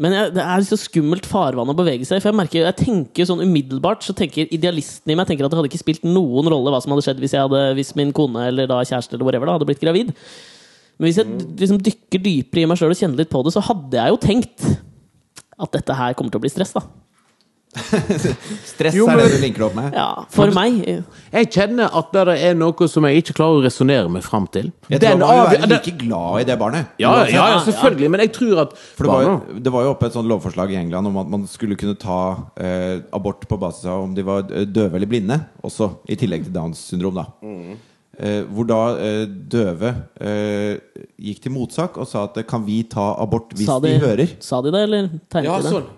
[0.00, 2.22] Men jeg, det er så skummelt farvann å bevege seg.
[2.22, 5.58] For Jeg merker, jeg tenker sånn umiddelbart Så tenker idealisten i meg tenker at det
[5.60, 8.46] hadde ikke spilt noen rolle hva som hadde skjedd hvis, jeg hadde, hvis min kone
[8.48, 10.14] eller da kjæreste eller whatever da, hadde blitt gravid.
[10.96, 13.62] Men hvis jeg liksom dykker dypere i meg sjøl og kjenner litt på det, så
[13.68, 14.64] hadde jeg jo tenkt
[15.58, 16.72] at dette her kommer til å bli stress.
[16.74, 16.86] da
[18.68, 19.92] Stress Jo, er det du linker det opp med?
[19.96, 20.78] Ja, For meg.
[21.34, 24.70] Jeg kjenner at det er noe som jeg ikke klarer å resonnere meg fram til.
[24.88, 26.86] Jeg tror Den man vil avgjør- være like glad i det barnet.
[26.98, 29.90] ja, ja, ja, selvfølgelig, men jeg tror at For det var, jo, det var jo
[29.94, 32.18] oppe et sånt lovforslag i England om at man skulle kunne ta
[32.56, 36.52] eh, abort på basis av om de var døve eller blinde, også i tillegg til
[36.56, 37.14] Downs syndrom.
[37.20, 37.26] da
[38.18, 40.78] eh, Hvor da eh, døve eh,
[41.20, 43.98] gikk til motsak og sa at eh, kan vi ta abort hvis Sa de, de,
[44.06, 44.36] hører?
[44.40, 45.72] sa de det, eller tegnet Ja, de det?
[45.76, 45.88] sånn.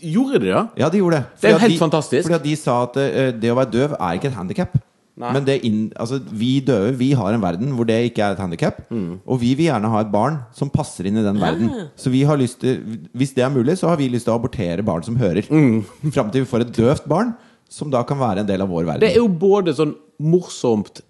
[0.00, 0.64] Gjorde de det?
[0.80, 1.38] Ja, de gjorde det.
[1.40, 2.26] Det er jo helt de, fantastisk.
[2.28, 4.76] Fordi at de sa at uh, det å være døv er ikke et handikap.
[5.14, 8.42] Men det inn, altså, vi døve vi har en verden hvor det ikke er et
[8.42, 8.80] handikap.
[8.90, 9.20] Mm.
[9.22, 11.70] Og vi vil gjerne ha et barn som passer inn i den verden.
[11.98, 12.80] Så vi har lyst til,
[13.14, 15.46] hvis det er mulig, så har vi lyst til å abortere barn som hører.
[15.50, 15.84] Mm.
[16.14, 17.34] Fram til vi får et døvt barn,
[17.70, 19.04] som da kan være en del av vår verden.
[19.06, 21.04] Det er jo både sånn morsomt,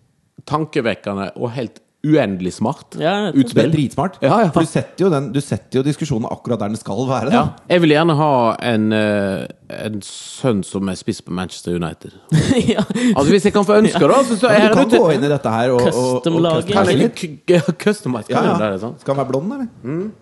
[0.48, 3.32] tankevekkende og helt uendelig smart Ja, det.
[3.34, 3.70] Det er utspill.
[3.72, 4.18] dritsmart.
[4.22, 4.48] Ja, ja.
[4.54, 7.30] Du setter, jo den, du setter jo diskusjonen akkurat der den skal være.
[7.30, 7.36] Da.
[7.36, 7.44] Ja.
[7.74, 8.30] Jeg vil gjerne ha
[8.72, 9.46] en, eh,
[9.88, 12.12] en sønn som er spiss på Manchester United.
[12.74, 12.84] ja.
[13.14, 15.50] Altså Hvis jeg kan få ønske, det, Så, er du kan gå inn i dette
[15.56, 16.68] her og, og, og Custom-lage.
[16.72, 18.30] Custom, k- customize?
[18.30, 18.58] Ja, custom, ja.
[18.60, 18.94] det, er sånn?
[19.00, 20.12] Skal han være blond, eller?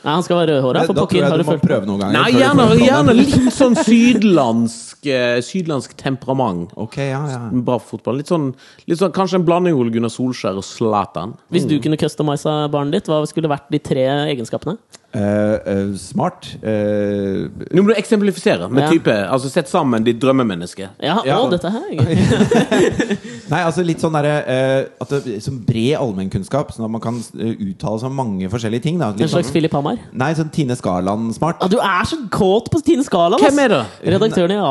[0.00, 0.84] Nei, han skal være rødhåra.
[0.88, 2.16] Da tror jeg du du må prøve noen ganger.
[2.16, 6.72] Nei, gjerne, gjerne litt sånn sydlandsk eh, Sydlandsk temperament.
[6.80, 7.40] Ok, ja, ja.
[7.52, 8.20] Bra fotball.
[8.20, 8.50] Litt sånn,
[8.88, 11.36] litt sånn Kanskje en blanding Ole Gunnar Solskjær og Zlatan.
[11.52, 14.78] Hvis du kunne customisa barnet ditt, hva skulle vært de tre egenskapene?
[15.10, 16.46] Eh, eh, smart.
[16.62, 18.90] Uh, Nå må du eksemplifisere med Ja.
[18.92, 20.86] type Altså Sett sammen ditt drømmemenneske.
[21.02, 21.34] Ja, Ja.
[21.40, 21.98] å, dette her er
[23.50, 25.10] nei, altså litt sånn derre uh,
[25.42, 29.00] Som bred allmennkunnskap, sånn at man kan uttale seg om mange forskjellige ting.
[29.02, 29.10] Da.
[29.10, 29.98] En slags sånn, Philip Hamar.
[30.12, 31.58] nei, sånn Tine Skarland-smart.
[31.58, 33.42] Ah, du er så kåt på Tine Skarland!
[33.42, 33.82] Hvem er det?
[34.14, 34.70] Redaktøren i A...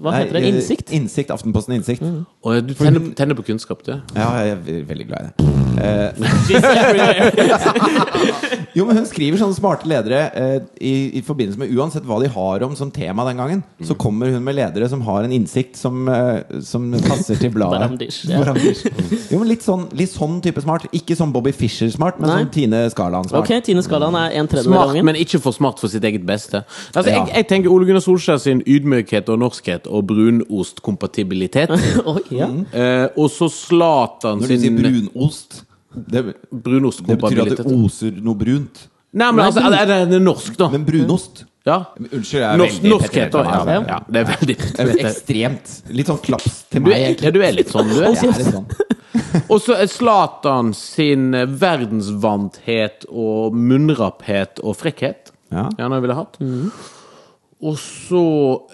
[0.00, 0.48] Hva Nei, heter det?
[0.48, 0.88] Innsikt?
[0.96, 2.00] Innsikt, Aftenposten Innsikt.
[2.42, 3.92] Og du tenner, tenner på kunnskap, du.
[4.16, 5.36] Ja, jeg er veldig glad i det.
[8.78, 12.30] Jo, men Hun skriver sånne smarte ledere eh, i, i forbindelse med uansett hva de
[12.32, 13.62] har om som tema den gangen.
[13.84, 17.80] Så kommer hun med ledere som har en innsikt som, eh, som passer til bladet.
[17.82, 18.38] Baramdish, ja.
[18.42, 18.84] Baramdish.
[19.32, 20.86] Jo, men litt sånn, litt sånn type smart.
[20.96, 22.38] Ikke sånn Bobby Fischer-smart, men Nei.
[22.44, 23.44] sånn Tine Skarland-smart.
[23.44, 25.08] Ok, Tine Skalaen er en tredjedel Smart, gangen.
[25.10, 26.64] men ikke for smart for sitt eget beste.
[26.94, 27.24] Altså, Ja.
[27.26, 31.70] jeg, jeg tenker Ole Gunnar Solskjær sin ydmykhet og norskhet og brunostkompatibilitet.
[32.12, 32.48] Oi, ja.
[32.72, 35.62] eh, og så Zlatan Når du sier sin brunost
[35.98, 36.20] det,
[36.52, 38.84] det betyr at det oser noe brunt.
[39.18, 40.68] Nei, men altså, er det, er det norsk, da?
[40.74, 41.78] Men brunost Ja.
[41.98, 43.42] Unnskyld, jeg er Norsk, veldig norskhet, da.
[43.44, 44.54] penetrert Ja, ja, det er veldig.
[44.78, 45.72] Er Ekstremt.
[45.98, 47.32] Litt sånn klaps til Du meg, ja, egentlig.
[47.34, 48.14] du er litt sånn, du er.
[48.14, 48.68] Jeg er litt sånn.
[49.52, 55.32] Og så er Zlatan sin eh, verdensvanthet og munnrapphet og frekkhet.
[55.52, 55.66] Ja.
[55.78, 56.38] Gjerne ville hatt.
[57.58, 58.22] Og så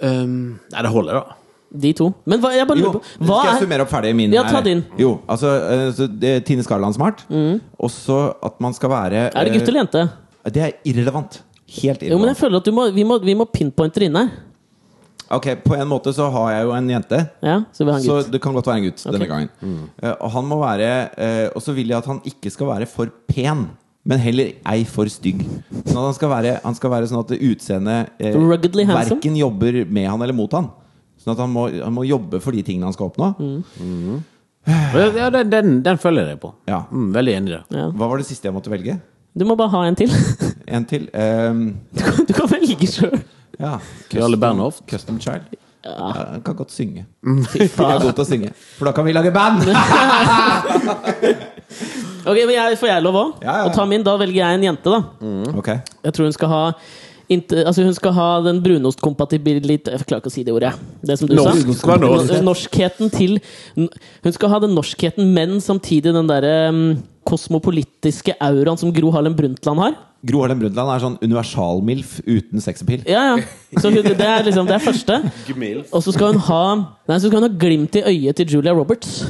[0.05, 0.37] ehm,
[0.75, 1.41] Nei, det holder, da.
[1.75, 2.13] De to.
[2.31, 4.45] Men hva, jeg bare Jo, lurer på skal jeg er summere opp ferdig min Ja,
[4.47, 4.67] ta her?
[4.67, 4.85] din.
[5.01, 7.25] Jo, altså eh, så det er Tine Skarland smart.
[7.33, 10.05] Og så at man skal være Er det gutt eller jente?
[10.45, 11.41] Det er irrelevant.
[11.81, 12.11] Helt irrelevant.
[12.13, 14.27] Jo, men jeg føler at du må, vi, må, vi må pinpointe det inne.
[15.33, 18.05] Ok, På en måte så har jeg jo en jente, Ja, så vi har en
[18.05, 18.29] så gutt.
[18.35, 19.49] det kan godt være en gutt denne gangen.
[20.03, 22.87] Eh, og han må være eh, Og så vil jeg at han ikke skal være
[22.87, 23.65] for pen.
[24.05, 25.41] Men heller ei for stygg.
[25.87, 29.17] Sånn at han skal være, han skal være sånn at utseendet eh, Ruggedly handsome?
[29.17, 30.69] verken jobber med han eller mot han.
[31.25, 33.31] Sånn at han må, han må jobbe for de tingene han skal oppnå.
[34.69, 36.53] Ja, den, den, den følger jeg på.
[36.69, 36.83] Ja.
[36.93, 37.63] Mm, veldig enig i det.
[37.81, 37.89] Ja.
[37.97, 39.01] Hva var det siste jeg måtte velge?
[39.39, 40.11] Du må bare ha en til.
[40.75, 41.09] En til.
[41.13, 43.19] Um, Du kan, du kan velge sjøl.
[43.61, 43.77] ja.
[44.11, 44.83] Krølle Bernhoft.
[44.91, 45.43] Custom Child.
[45.85, 47.03] Ja, han kan godt synge.
[47.53, 48.53] Fy Jeg er god til å synge.
[48.79, 49.67] For da kan vi lage band!
[52.25, 53.33] Ok, men jeg, Får jeg lov òg?
[53.43, 53.65] Ja, ja, ja.
[53.69, 54.05] Og ta min?
[54.07, 55.01] Da velger jeg en jente, da.
[55.61, 55.69] Ok.
[56.07, 56.61] Jeg tror hun skal ha
[57.31, 60.73] altså hun skal ha den brunostkompatibilitet Jeg klarer ikke å si det ordet.
[61.01, 61.71] Det som du Norsk.
[61.79, 61.97] sa.
[61.97, 62.35] Norsk?
[62.45, 63.39] Norskheten til
[63.77, 66.83] Hun skal ha den norskheten, men samtidig den derre um,
[67.25, 69.97] kosmopolitiske auraen som Gro Harlem Brundtland har.
[70.25, 73.03] Gro Harlem Brundtland er sånn universal-MILF uten sexappeal.
[73.09, 73.81] Ja, ja.
[73.81, 75.19] Så hun, det er liksom det er første.
[75.91, 76.63] Og så skal hun ha
[77.09, 79.25] Nei, så skal hun ha glimt i øyet til Julia Roberts.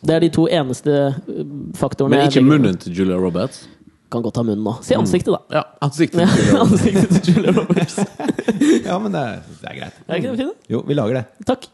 [0.00, 2.16] Det er de to eneste uh, faktorene.
[2.16, 3.66] Men ikke munnen til Julia Roberts.
[4.10, 4.72] Kan godt ha munnen nå.
[4.82, 5.40] Si ansiktet, da.
[5.60, 6.20] Ja, ansiktet.
[6.20, 6.80] Ja, til Julia Roberts.
[6.82, 7.98] ansiktet til Julia Roberts.
[8.90, 10.00] Ja, men det er, det er greit.
[10.08, 10.66] Er ikke det fint?
[10.68, 11.22] Jo, vi lager det.
[11.48, 11.68] Takk.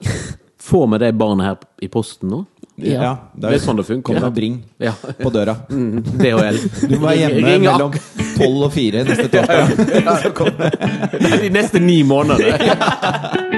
[0.67, 2.43] Får vi det barnet her i posten nå?
[2.77, 3.01] Ja.
[3.01, 3.11] ja
[3.41, 4.19] Det er sånn det funker.
[4.19, 4.93] Kom og bring Ja.
[5.23, 5.55] på døra.
[5.71, 6.59] DHL.
[6.91, 7.97] Du må være hjemme Ring mellom
[8.37, 9.77] tolv og fire neste torsdag.
[11.17, 13.56] Det er de neste ni månedene.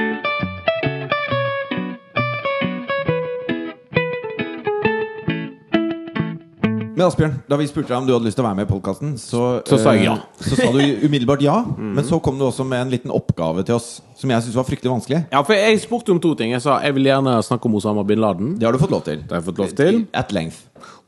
[6.99, 8.69] Men Asbjørn, da vi spurte deg om du hadde lyst til å være med i
[8.73, 10.17] podkasten, så, Så sa jeg ja.
[10.19, 11.61] eh, så sa du umiddelbart ja.
[11.79, 13.87] Men så kom du også med en liten oppgave til oss
[14.19, 15.21] som jeg syntes var fryktelig vanskelig.
[15.31, 16.51] Ja, for jeg spurte om to ting.
[16.51, 18.57] Jeg sa jeg vil gjerne snakke om Osama bin Laden.
[18.59, 19.21] Det har du fått lov til.
[19.23, 20.01] Det har jeg fått lov til.
[20.11, 20.59] At length.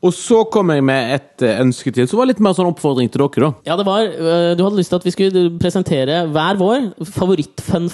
[0.02, 3.10] Og så kom jeg med et eh, ønske til, som var litt mer sånn oppfordring
[3.14, 3.70] til dere, da.
[3.70, 7.90] Ja, det var øh, Du hadde lyst til at vi skulle presentere hver vår favoritt-fun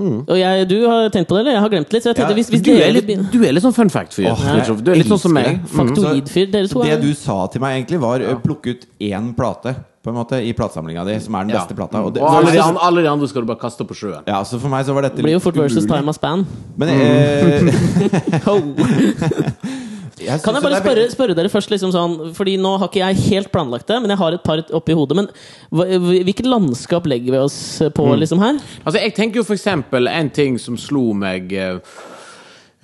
[0.00, 0.22] Mm.
[0.30, 1.56] Og jeg, du har tenkt på det, eller?
[1.58, 2.04] Jeg har glemt litt.
[2.04, 4.30] Så jeg tenkte Ja, hvis, hvis Du er litt, du er litt sånn fun fact-fyr.
[4.30, 4.40] Oh,
[4.80, 5.60] du er litt sånn som meg.
[5.74, 8.36] Faktoid-fyr, dere to Det du sa til meg, egentlig, var ja.
[8.40, 11.60] plukke ut én plate på en måte i platesamlinga di, som er den Ja.
[11.60, 12.00] beste plata.
[12.00, 14.24] Og det, Og alle de, andre, alle de andre skal du bare kaste på sjøen.
[14.26, 16.46] ja, så for meg så var dette Det blir jo fort versus time of span.
[16.76, 18.56] Men eh, Ho.
[20.20, 23.24] jeg Kan jeg bare spørre, spørre dere først, liksom sånn Fordi nå har ikke jeg
[23.30, 25.18] helt planlagt det, men jeg har et par oppi hodet.
[25.18, 25.30] Men
[25.74, 25.86] hva,
[26.20, 27.58] hvilket landskap legger vi oss
[27.96, 28.60] på liksom her?
[28.84, 31.80] Altså, jeg tenker jo for eksempel en ting som slo meg eh,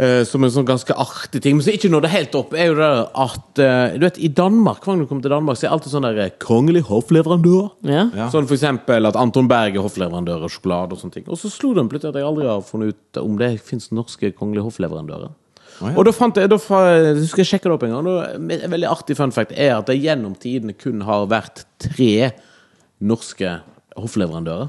[0.02, 2.76] eh, som en sånn ganske artig ting, men som ikke nådde helt opp, er jo
[2.80, 2.90] det
[3.26, 5.74] at eh, Du vet, i Danmark, hver gang du kommer til Danmark, så er det
[5.78, 7.72] alltid sånn der kongelig hoffleverandør.
[7.88, 8.04] Ja.
[8.16, 8.28] Ja.
[8.34, 11.26] Sånn for eksempel at Anton Berg er hoffleverandør av sjokolade og sånne ting.
[11.30, 13.90] Og så slo det meg plutselig at jeg aldri har funnet ut om det fins
[13.94, 15.34] norske kongelige hoffleverandører.
[15.80, 15.92] Ja.
[15.96, 18.04] Og da fant jeg, da fa- jeg sjekke det opp en gang.
[18.04, 18.32] da-
[18.64, 22.32] En veldig artig fun fact er at det gjennom tidene kun har vært tre
[23.00, 23.60] norske
[23.96, 24.68] hoffleverandører.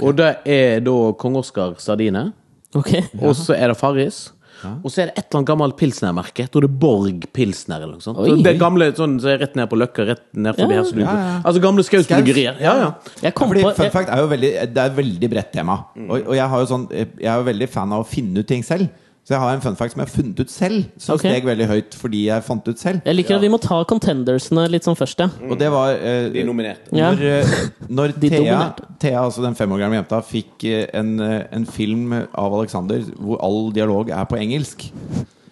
[0.00, 2.32] Og det er da Kong Oskar Sardine,
[2.74, 3.02] Okay.
[3.22, 4.30] og så er det Farris.
[4.64, 6.38] Og så er det et eller annet gammelt pilsnermerke.
[6.46, 7.82] Jeg tror det er Borg Pilsner.
[7.82, 8.16] eller noe sånt.
[8.18, 8.42] Oi.
[8.42, 10.84] Det gamle sånn så er rett ned på Løkka, rett ned forbi Ja, her.
[10.88, 11.40] så du- ja, ja.
[11.44, 12.56] Altså gamle Skaus bryggerier.
[12.60, 12.94] Ja, ja.
[13.20, 15.84] Jeg kom Fordi på Fun fact er jo veldig, det er et veldig bredt tema.
[16.08, 18.46] Og, og jeg, har jo sånn, jeg er jo veldig fan av å finne ut
[18.48, 18.88] ting selv.
[19.24, 21.32] Så jeg har en fun fact som jeg har funnet ut selv, som okay.
[21.32, 23.00] steg veldig høyt fordi jeg fant ut selv.
[23.08, 25.30] jeg liker at vi må ta contendersene litt sånn først, ja.
[25.48, 26.92] Og det var eh, De nominerte.
[26.92, 27.54] Når, eh,
[27.88, 28.58] når De Thea.
[29.00, 33.00] Thea, altså den fem år gamle jenta, fikk eh, en, eh, en film av Alexander
[33.16, 34.90] hvor all dialog er på engelsk.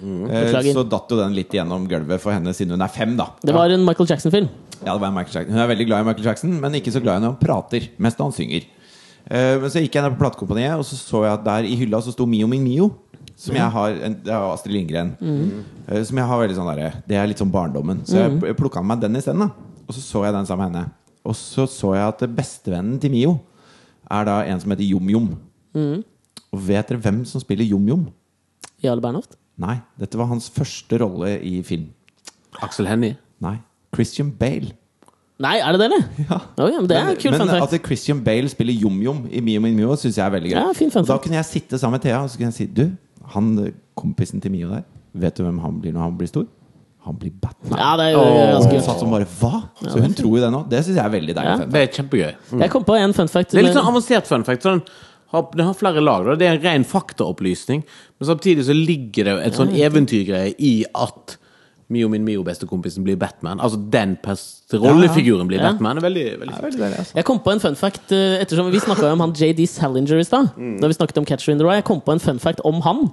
[0.02, 3.30] Eh, så datt jo den litt gjennom gulvet for henne siden hun er fem, da.
[3.40, 4.50] Det var en Michael Jackson-film.
[4.82, 5.54] Ja, det var Michael Jackson.
[5.54, 7.88] Hun er veldig glad i Michael Jackson, men ikke så glad i når han prater.
[8.02, 8.68] Mest når han synger.
[9.30, 11.78] Eh, men så gikk jeg ned på platekompaniet, og så så jeg at der i
[11.78, 12.90] hylla så sto Mio min Mio.
[13.42, 15.12] Som jeg har en, Det er Astrid Lindgren.
[15.88, 18.04] Eh, som jeg har veldig sånn der, Det er litt sånn barndommen.
[18.06, 18.44] Så jeg mm.
[18.58, 19.50] plukka med meg den isteden.
[19.88, 20.92] Og så så jeg den sammen med henne.
[21.26, 23.36] Og så så jeg at bestevennen til Mio
[24.10, 25.28] er da en som heter Jom Jom.
[26.52, 28.06] Og vet dere hvem som spiller Jom Jom?
[28.82, 29.36] Jarle Bernhoft.
[29.62, 31.90] Nei, dette var hans første rolle i film.
[32.62, 33.16] Axel Hennie.
[33.42, 33.58] Nei.
[33.94, 34.72] Christian Bale.
[35.42, 36.02] Nei, er det det, eller?
[36.30, 36.38] Ja.
[36.54, 39.74] Okay, men det er Men, kul men at Christian Bale spiller Jom-Jom i Mio min
[39.76, 40.58] Mio, syns jeg er veldig gøy.
[40.58, 42.84] Ja, fin da kunne jeg sitte sammen med Thea og så kunne jeg si Du,
[43.34, 44.82] han kompisen til Mio der,
[45.14, 46.46] vet du hvem han blir når han blir stor?
[47.04, 47.78] Han blir Batman.
[47.78, 49.62] Ja, det er jo Og ganske hun satt som bare Hva?
[49.90, 50.60] Så hun tror jo det nå.
[50.70, 51.54] Det syns jeg er veldig deilig.
[51.58, 51.66] Ja.
[51.66, 52.60] Det er kjempegøy.
[52.62, 53.50] Jeg kom på en fun fact.
[53.50, 54.62] Det er litt sånn avansert fun fact.
[54.62, 54.82] Sånn,
[55.32, 56.24] har- har flere lag.
[56.24, 56.36] Da.
[56.36, 57.82] Det er en ren faktaopplysning.
[58.20, 61.36] Men samtidig så ligger det et sånn eventyrgreie i at
[61.92, 63.60] Mio min Mio, bestekompisen, blir Batman.
[63.60, 64.16] Altså den
[64.72, 65.70] rollefiguren blir Ja.
[65.72, 65.98] Batman.
[65.98, 67.14] Er veldig, veldig er veldig altså.
[67.18, 70.24] Jeg kom på en fun fact eh, ettersom Vi snakka om han JD Salinger i
[70.24, 70.50] stad.
[70.80, 71.80] Da vi snakket om Catcher in the Rye.
[71.82, 73.10] Jeg kom på en fun fact om han.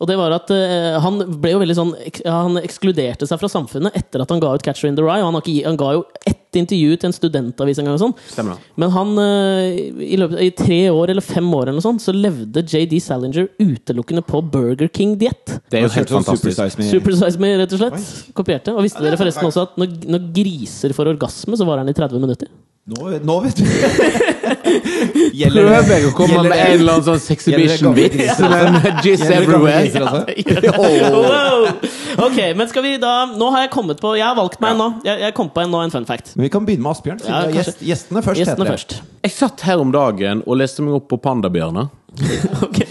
[0.00, 3.48] Og det var at uh, Han ble jo veldig sånn ek- Han ekskluderte seg fra
[3.50, 5.20] samfunnet etter at han ga ut Catcher in the Rye.
[5.22, 6.04] Og han, har ikke, gi- han ga jo
[6.48, 7.96] ett intervju til en studentavis en gang.
[7.98, 8.60] og sånn Stemmer.
[8.80, 12.14] Men han eh, i, løpet, i tre år eller fem år eller noe sånt så
[12.14, 15.58] levde JD Salinger utelukkende på Burger King-diett.
[15.68, 16.56] Det er jo Helt helt sånn fantastisk.
[16.56, 16.88] Super Size Me.
[16.92, 18.08] Super Size Me, rett og slett.
[18.36, 18.74] Kopierte.
[18.76, 21.98] Og visste dere forresten også at når, når griser får orgasme, så varer den i
[21.98, 22.50] 30 minutter?
[22.88, 23.64] Nå, nå vet du
[25.52, 28.38] Prøver jeg å komme med en eller annen sånn sexhibition-vits,
[29.04, 29.84] jizz everywhere.
[31.12, 31.66] wow!
[32.24, 34.88] Ok, men skal vi da Nå har jeg kommet på Jeg har valgt meg nå.
[35.06, 36.32] Jeg, jeg kom på en nå, en fun fact.
[36.38, 37.20] Men vi kan begynne med Asbjørn.
[37.22, 37.76] siden Ja, det er kanskje.
[37.76, 38.40] gjest, gjestene først.
[38.42, 38.74] Gjestene heter det.
[38.78, 38.90] først.
[39.28, 41.92] Jeg satt her om dagen og leste meg opp på pandabjørner.
[42.64, 42.82] Ok.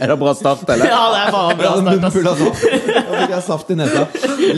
[0.00, 0.86] Er det bra start, eller?
[0.90, 2.16] Ja, det er faen bra saft.
[2.40, 2.64] saft.
[2.64, 4.02] Da fikk jeg saft i nesa.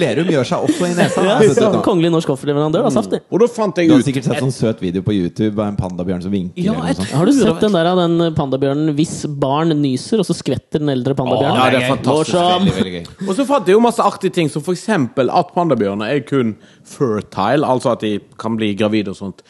[0.01, 1.25] Lerum gjør seg også i nesa.
[1.27, 1.81] Ja, vet du så nå.
[1.85, 2.93] Kongelig norsk hoffleverandør, da.
[2.95, 3.21] Saftig.
[3.31, 5.77] Og da fant jeg Du har sikkert sett sånn søt video på YouTube av en
[5.81, 6.63] pandabjørn som vinker.
[6.65, 10.35] Ja, jeg- Har du sett den der av den pandabjørnen hvis barn nyser, og så
[10.35, 11.61] skvetter den eldre pandabjørnen?
[11.61, 12.35] Ja, det er fantastisk.
[12.37, 13.29] Veldig, veldig gøy.
[13.29, 14.89] Og så fant jeg jo masse artige ting, som f.eks.
[14.89, 19.43] at pandabjørner er kun fertile, altså at de kan bli gravide og sånt.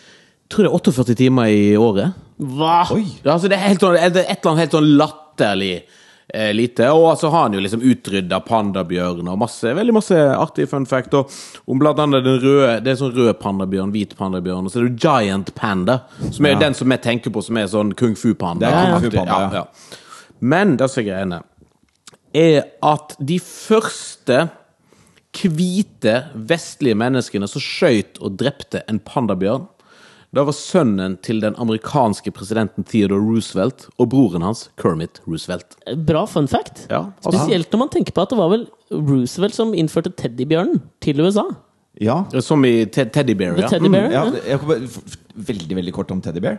[0.49, 2.15] Tror det er 48 timer i året.
[2.39, 2.83] Hva?
[3.25, 5.73] Ja, altså det er helt sånn, et eller annet helt sånn latterlig
[6.29, 6.91] eh, lite.
[6.93, 11.17] Og så har han jo liksom utrydda pandabjørn og masse, veldig masse artig fun fact.
[11.19, 11.33] Og
[11.73, 14.89] om blant annet den røde Det er sånn rød pandabjørn, hvit pandabjørn, og så er
[14.91, 16.59] det giant panda, som er Ja.
[16.67, 18.71] den som vi tenker på som er sånn kung fu-panda.
[18.71, 19.65] Kung fu-panda, ja.
[20.41, 21.43] Men disse greiene,
[22.35, 24.51] er at de første
[25.37, 26.13] hvite,
[26.49, 29.67] vestlige menneskene som skøyt og drepte en pandabjørn,
[30.35, 35.77] det var sønnen til den amerikanske presidenten Theodore Roosevelt og broren hans Kermit Roosevelt.
[36.07, 36.87] Bra fun fact.
[36.91, 40.83] Ja, altså- Spesielt når man tenker på at det var vel Roosevelt som innførte teddybjørnen
[41.01, 41.47] til USA.
[42.01, 42.25] Ja.
[42.45, 43.69] Som i te Teddybear, The ja.
[43.73, 44.11] teddy bear.
[44.13, 44.59] ja ja.
[45.37, 46.59] veldig veldig kort om Teddybear,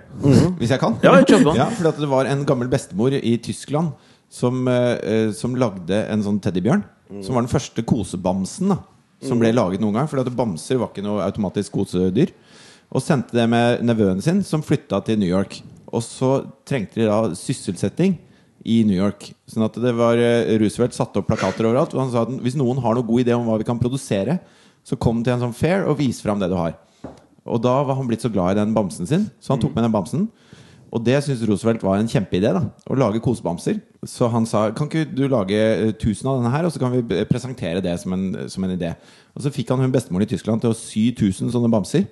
[0.57, 0.97] hvis jeg kan.
[1.03, 1.13] Ja.
[1.57, 3.91] Ja, fordi at det var en gammel bestemor i Tyskland
[4.29, 6.83] som, eh, eh, som lagde en sånn teddybjørn.
[7.23, 8.81] Som var den første kosebamsen da,
[9.23, 10.09] som ble laget noen gang.
[10.09, 12.33] For bamser var ikke noe automatisk kosedyr.
[12.93, 15.59] Og sendte det med nevøen sin, som flytta til New York.
[15.91, 16.31] Og så
[16.67, 18.17] trengte de da sysselsetting
[18.67, 19.29] i New York.
[19.47, 21.95] Sånn at det var eh, Roosevelt satte opp plakater overalt.
[21.95, 24.39] Og han sa at hvis noen har noen god idé om hva vi kan produsere,
[24.87, 26.75] så kom til en sånn fair og vis fram det du har.
[27.47, 29.85] Og da var han blitt så glad i den bamsen sin, så han tok med
[29.87, 30.27] den bamsen.
[30.87, 32.53] Og det syntes Roosevelt var en kjempeidé.
[32.55, 33.81] da Å lage kosebamser.
[34.07, 36.95] Så han sa kan ikke du lage eh, 1000 av denne her, og så kan
[36.95, 38.93] vi presentere det som en, som en idé.
[39.35, 42.07] Og så fikk han hun bestemoren i Tyskland til å sy 1000 sånne bamser.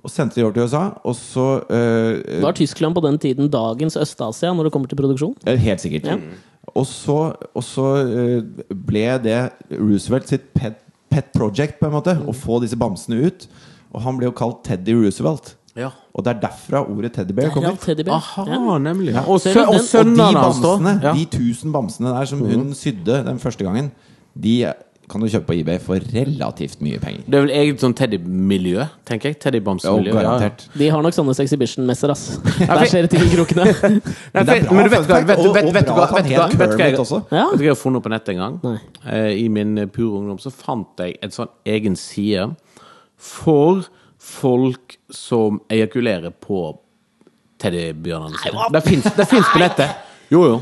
[0.00, 0.84] Og sendte de over til USA.
[1.04, 5.34] Og så uh, Var Tyskland på den tiden dagens Øst-Asia når det kommer til produksjon?
[5.44, 6.08] Helt sikkert.
[6.08, 6.16] Ja.
[6.74, 7.18] Og så,
[7.54, 9.38] og så uh, ble det
[9.76, 10.78] Roosevelt sitt pet,
[11.12, 13.48] pet project, på en måte, å få disse bamsene ut.
[13.90, 15.56] Og han ble jo kalt Teddy Roosevelt.
[15.78, 15.90] Ja.
[16.14, 17.76] Og det er derfra ordet teddybear kommer.
[17.78, 18.16] Teddybear.
[18.16, 18.78] Aha, Ja.
[18.78, 19.12] nemlig.
[19.14, 19.22] Ja.
[19.26, 21.12] Og, sø og Og de bamsene, Ja.
[21.14, 23.92] de tusen bamsene der som hun sydde den første gangen,
[24.34, 24.72] de
[25.10, 27.24] kan du kjøpe på eBay for relativt mye penger.
[27.26, 29.36] Det er vel egentlig sånn teddymiljø, tenker jeg.
[29.36, 30.12] Ja, Teddybamsemiljø.
[30.14, 30.64] garantert.
[30.78, 32.24] De har nok sånne exhibition-messer, ass.
[32.44, 33.64] for- Der skjer det ting i krokene.
[34.34, 36.10] Men det er for- men du vet hva fun fact, vet, og- vet, vet, hva-
[36.14, 37.20] vet, du hva- jeg- også.
[37.26, 38.78] Vet du hva jeg har funnet på nettet en gang?
[39.04, 42.46] Eh, I min eh, pure ungdom så fant jeg en sånn egen side
[43.18, 43.82] for
[44.20, 46.76] folk som ejakulerer på
[47.60, 48.68] teddybjørnene sine.
[48.72, 49.90] Det fins på nettet.
[50.30, 50.60] Jo, jo.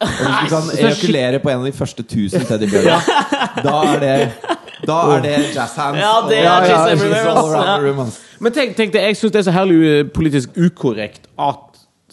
[0.00, 3.00] Og hvis du kan ejakulere på en av de første tusen teddybjørnene,
[3.64, 4.16] da er det
[4.86, 5.98] Da er det jazz hands.
[5.98, 8.06] Ja, det er jazz Everywhere.
[8.38, 11.64] Men tenk, tenk det, jeg syns det er så herlig politisk ukorrekt at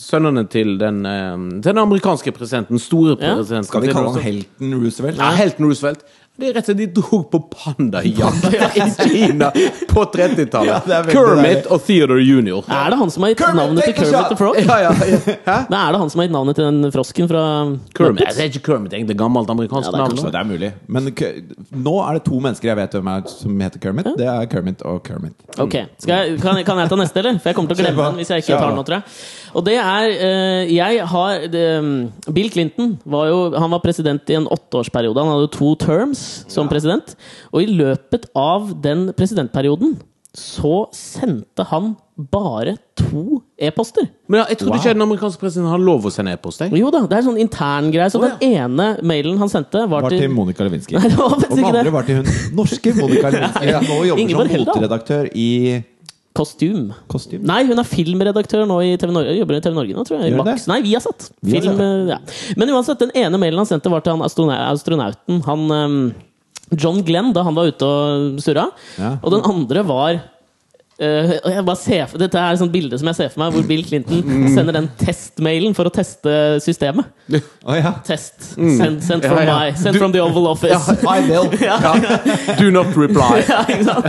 [0.02, 3.36] sønnene til den, eh, den amerikanske presidenten, store Ja.
[3.38, 5.18] presidenten Skal vi kalle han helten Roosevelt?
[5.22, 6.02] Ja, helten Roosevelt.
[6.36, 9.48] Det er rett og slett de dro på pandajakt i Kina
[9.88, 10.90] på 30-tallet.
[10.92, 12.58] Ja, er Kermit og Theodore jr.
[12.68, 14.60] Er det han som har gitt Kermit, navnet til Kermit og the Frog?
[14.60, 15.20] Ja, ja, ja.
[15.46, 15.56] Hæ?
[15.86, 17.44] Er det han som har gitt navnet til den frosken fra
[17.96, 18.26] Kermit.
[18.36, 19.16] Det er ikke Kermit, egentlig.
[19.22, 20.20] Gammelt amerikansk Ja, navn.
[20.26, 20.72] det er mulig.
[20.92, 21.32] Men K-
[21.72, 24.12] nå er det to mennesker jeg vet hvem er som heter Kermit.
[24.20, 25.38] Det er Kermit og Kermit.
[25.56, 27.40] Ok, Skal jeg, kan, kan jeg ta neste, eller?
[27.40, 29.18] For jeg kommer til å glemme den hvis jeg ikke tar den nå, tror jeg.
[29.56, 31.46] Og det er eh, Jeg har
[31.80, 31.92] um,
[32.36, 35.16] Bill Clinton var jo Han var president i en åtteårsperiode.
[35.24, 37.16] Han hadde jo to terms som president.
[37.54, 39.96] Og i løpet av den presidentperioden
[40.36, 44.10] så sendte han bare to e-poster.
[44.28, 44.82] Men ja, jeg trodde Wow.
[44.84, 46.62] ikke den amerikanske presidenten har lov å sende e-post.
[46.76, 48.10] Jo da, det er sånn intern greie.
[48.12, 50.96] Så Å, den ene mailen han sendte, var, Var til til Monica Lewinsky.
[51.00, 53.72] Nei, det var og den andre var til hun norske Monica Lewinsky.
[53.72, 53.80] ja.
[53.84, 55.50] nå jobber Ingeborg som moteredaktør i
[56.36, 56.90] Kostym.
[57.12, 57.46] Kostym.
[57.48, 59.36] Nei, hun er filmredaktør nå i TV Norge.
[59.38, 60.36] Jobber i TV Norge nå, tror jeg.
[60.36, 60.68] Max.
[60.68, 62.18] Nei, vi har Nei, Vi har eh, ja.
[62.60, 65.40] Men uansett, den ene mailen han sendte, var til han astronauten.
[65.48, 66.00] Han ehm,
[66.76, 68.68] John Glenn, da han var ute og surra.
[69.00, 69.16] Ja.
[69.22, 70.20] Og den andre var
[71.00, 73.66] eh, bare ser for, Dette er et sånt bilde som jeg ser for meg, hvor
[73.68, 74.48] Bill Clinton Mm.
[74.56, 77.06] sender den testmailen for å teste systemet.
[77.66, 77.96] Oh, ja.
[78.06, 78.52] Test.
[78.54, 79.54] Send, send from Ja, ja.
[79.72, 80.78] my Send from the Oval Office.
[81.10, 81.48] I will.
[82.60, 83.42] Do not reply.
[83.50, 84.06] Ja, ikke sant?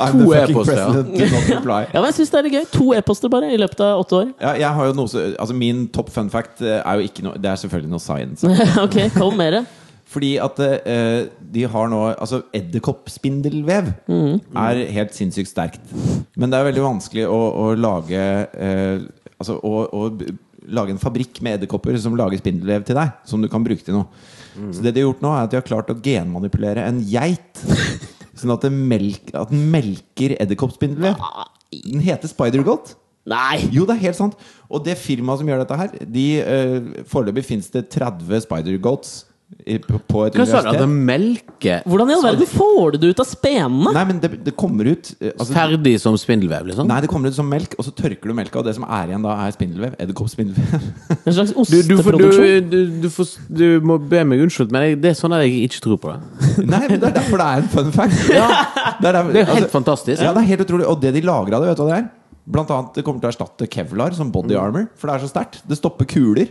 [0.00, 0.86] I'm the To e-poster, ja.
[0.86, 1.18] president.
[1.18, 1.80] Do not reply.
[1.92, 2.64] ja, men jeg syns det er litt gøy.
[2.78, 4.32] To e-poster bare i løpet av åtte år.
[4.40, 7.26] Ja, jeg har jo noe så, altså Min topp fun fact eh, er jo ikke
[7.28, 8.48] noe Det er selvfølgelig noe science.
[8.80, 9.62] ok, kom med det.
[10.14, 13.90] Fordi at eh, de har nå Altså, edderkoppspindelvev
[14.62, 15.92] er helt sinnssykt sterkt.
[16.38, 19.04] Men det er veldig vanskelig å, å lage eh,
[19.34, 20.08] Altså å, å
[20.74, 23.12] lage en fabrikk med edderkopper som lager spindelvev til deg.
[23.28, 24.06] Som du kan bruke til noe.
[24.54, 27.64] Så det de har gjort nå, er at de har klart å genmanipulere en geit.
[28.38, 31.18] Sånn at, melk, at den melker edderkoppspindelvev.
[31.74, 32.94] Den heter spider-goat.
[33.30, 33.64] Nei!
[33.72, 34.40] Jo, det er helt sant.
[34.68, 39.14] Og det firmaet som gjør dette her, de uh, Foreløpig fins det 30 spider-goats
[39.66, 40.68] i- på et Hva sa du?
[40.72, 43.92] At det melker Hvordan i all verden får du det ut av spenene?
[43.96, 46.88] Nei, men det, det kommer ut eh, altså, ferdig som spindelvev, liksom?
[46.90, 49.12] Nei, det kommer ut som melk, og så tørker du melka, og det som er
[49.12, 49.94] igjen da, er spindelvev.
[50.02, 50.88] Edderkoppspindelvev.
[51.24, 52.44] En slags Du, du, får- osteproduksjon?
[52.44, 53.32] du, du, du, får,
[53.62, 56.12] du må be meg unnskyldt, men jeg, det er sånn at jeg ikke tror på
[56.12, 56.20] det.
[56.74, 58.20] Nei, men det er derfor det er en fun fact.
[59.00, 60.22] Det er, derfor, Det er jo helt altså, fantastisk.
[60.22, 60.84] Ja, det er helt utrolig.
[60.88, 62.04] Og det de lager av det, vet du hva det er?
[62.54, 65.30] Blant annet, det kommer til å erstatte kevlar som body armor, for det er så
[65.32, 65.62] sterkt.
[65.66, 66.50] Det stopper kuler.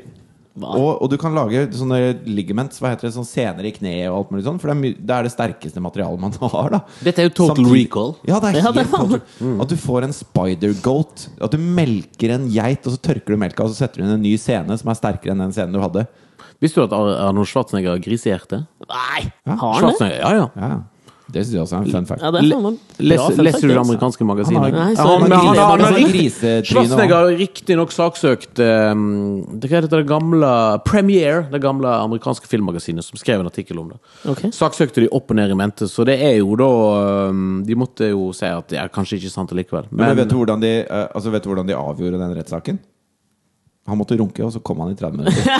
[0.53, 1.97] Og, og du kan lage sånne
[2.29, 4.97] ligaments, hva heter det, sånn sener i kneet og alt mulig sånn, for det er,
[5.01, 6.81] det er det sterkeste materialet man har, da.
[7.01, 8.11] Dette er jo total Samtidig- recall.
[8.29, 9.55] Ja, det er Ja, helt det faen- total.
[9.65, 11.25] At du får en spider goat.
[11.41, 14.13] At du melker en geit, og så tørker du melka, og så setter du inn
[14.19, 16.05] en ny scene som er sterkere enn den scenen du hadde.
[16.61, 18.61] Visste du at Arnold Schwarzenegger har grisehjerte?
[18.87, 19.23] Nei!
[19.49, 20.11] Ja, Har han det?
[20.21, 20.45] Ja, ja.
[20.55, 20.69] Ja,
[21.31, 22.21] Det syns jeg også er en fun fact.
[22.21, 23.83] Ja, det er faen meg bra Les, fun leser du det altså.
[23.93, 24.73] amerikanske magasiner?
[24.75, 30.01] Nei, så- han, han- har, han- han, Schwarzenegger har riktignok saksøkt um, det, hva heter
[30.03, 30.51] det gamle
[30.83, 33.99] Premiere, det gamle amerikanske filmmagasinet, som skrev en artikkel om det.
[34.29, 34.43] Ok.
[34.51, 36.69] Saksøkte de opp og ned i mente, så det er jo da
[37.31, 39.87] um, De måtte jo si at det er kanskje ikke sant likevel.
[39.91, 42.79] Men, Men, vet, du hvordan de, eh, altså, vet du hvordan de avgjorde den rettssaken?
[43.83, 45.43] Han måtte runke, og så kom han i 30 minutter.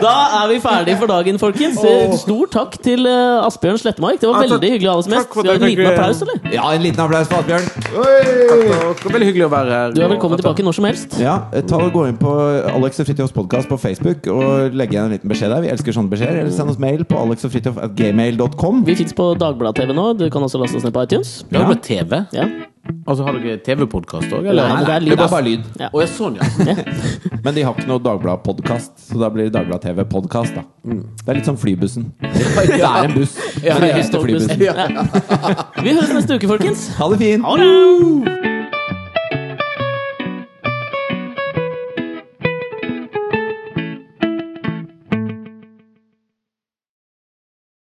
[0.00, 0.12] Da
[0.42, 1.78] er vi ferdige for dagen, folkens.
[2.22, 4.20] Stor takk til eh, Asbjørn Slettemark.
[4.20, 5.28] Det var Ja, takk- veldig hyggelig å ha deg som gjest.
[5.30, 6.36] Skal vi ha en liten applaus, eller?
[6.54, 7.66] Ja, en liten applaus for Asbjørn!
[7.76, 9.88] Takk, var veldig hyggelig å være her.
[9.96, 11.10] Du er velkommen tilbake når som helst.
[11.22, 12.32] Ja, eh, ta og Gå inn på
[12.72, 15.60] Alex og Fridtjofs podkast på Facebook og legge igjen en liten beskjed der.
[15.64, 16.36] Vi elsker sånne beskjeder.
[16.44, 18.82] Eller send oss mail på alexogfridtjof.gmail.com.
[18.88, 20.08] Vi fins på Dagbladet-TV nå.
[20.20, 21.36] Du kan også laste oss ned på iTunes.
[21.52, 22.24] Ja, jo ble TV.
[22.36, 22.48] Ja.
[23.06, 25.66] Altså, Har dere TV-podkast òg, Nei, nei, det er bare lyd.
[25.80, 25.90] Ja.
[25.94, 26.74] Å ja, sånn, ja.
[27.44, 30.58] Men de har ikke noe Dagblad-podkast, så da blir det Dagblad TV-podkast.
[30.58, 32.10] da Det er litt som Flybussen.
[32.22, 34.66] Det er en buss, Ja, men det heter Flybussen.
[35.86, 36.90] Vi høres neste uke, folkens.
[36.98, 37.46] Ha det fint!
[37.46, 38.55] Ha det!